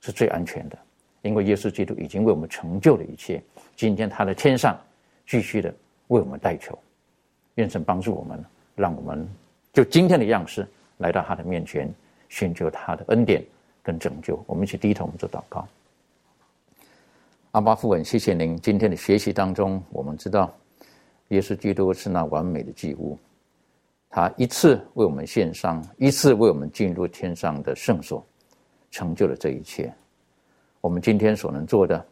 [0.00, 0.78] 是最安全的，
[1.20, 3.42] 因为耶稣基督已经为我们成就了一切。
[3.76, 4.80] 今天他在天上
[5.26, 5.68] 继续的
[6.08, 6.76] 为我们代求，
[7.56, 8.42] 愿神帮助我们，
[8.74, 9.28] 让我们
[9.70, 11.92] 就今天的样式来到他的面前，
[12.30, 13.44] 寻求他的恩典
[13.82, 14.42] 跟拯救。
[14.46, 15.68] 我们一起低头，我们做祷告。
[17.50, 18.56] 阿巴父文，谢谢您。
[18.58, 20.50] 今天的学习当中，我们知道，
[21.28, 23.18] 耶稣基督是那完美的祭物，
[24.08, 28.24] 他一次为我们献上，一次为我们进入天上的圣所，
[28.90, 29.92] 成就了这一切。
[30.80, 32.06] 我们今天所能做的，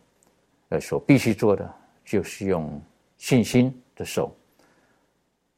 [0.71, 1.75] 呃，所必须做的，
[2.05, 2.81] 就是用
[3.17, 4.35] 信心的手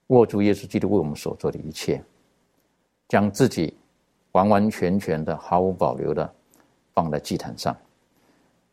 [0.09, 2.03] 握住耶稣基督为我们所做的一切，
[3.09, 3.77] 将自己
[4.33, 6.35] 完完全全的、毫无保留的
[6.93, 7.77] 放在祭坛上，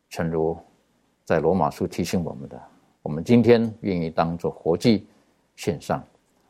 [0.09, 0.57] 诚如。
[1.25, 2.61] 在罗马书提醒我们的，
[3.01, 5.07] 我们今天愿意当做活祭
[5.55, 6.05] 献上，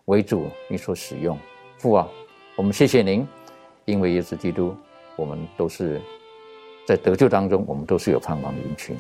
[0.05, 1.37] 为主你所使用。
[1.77, 2.07] 父啊，
[2.55, 3.27] 我们谢谢您，
[3.85, 4.75] 因为耶稣基督，
[5.15, 6.01] 我们都是
[6.85, 8.95] 在得救当中，我们都是有盼望的人群。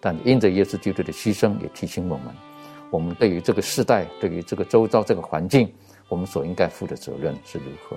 [0.00, 2.26] 但因着耶稣基督的牺牲，也提醒我们，
[2.90, 5.72] 我们对于这个时代，对于这个周遭这个环境，
[6.08, 7.96] 我们所应该负的责任是如何，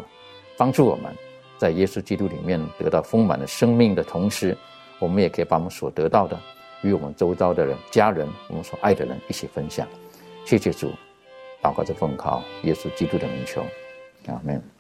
[0.58, 1.14] 帮助我们
[1.58, 4.58] 在耶稣基督里面得到丰满的生命的同时，
[4.98, 6.40] 我们也可以把我们所得到的。
[6.82, 9.86] 与我们周遭的人、家人、我们所爱的人一起分享，
[10.46, 10.90] 谢谢主，
[11.62, 13.64] 祷告这奉靠耶稣基督的名求，
[14.28, 14.79] 阿门。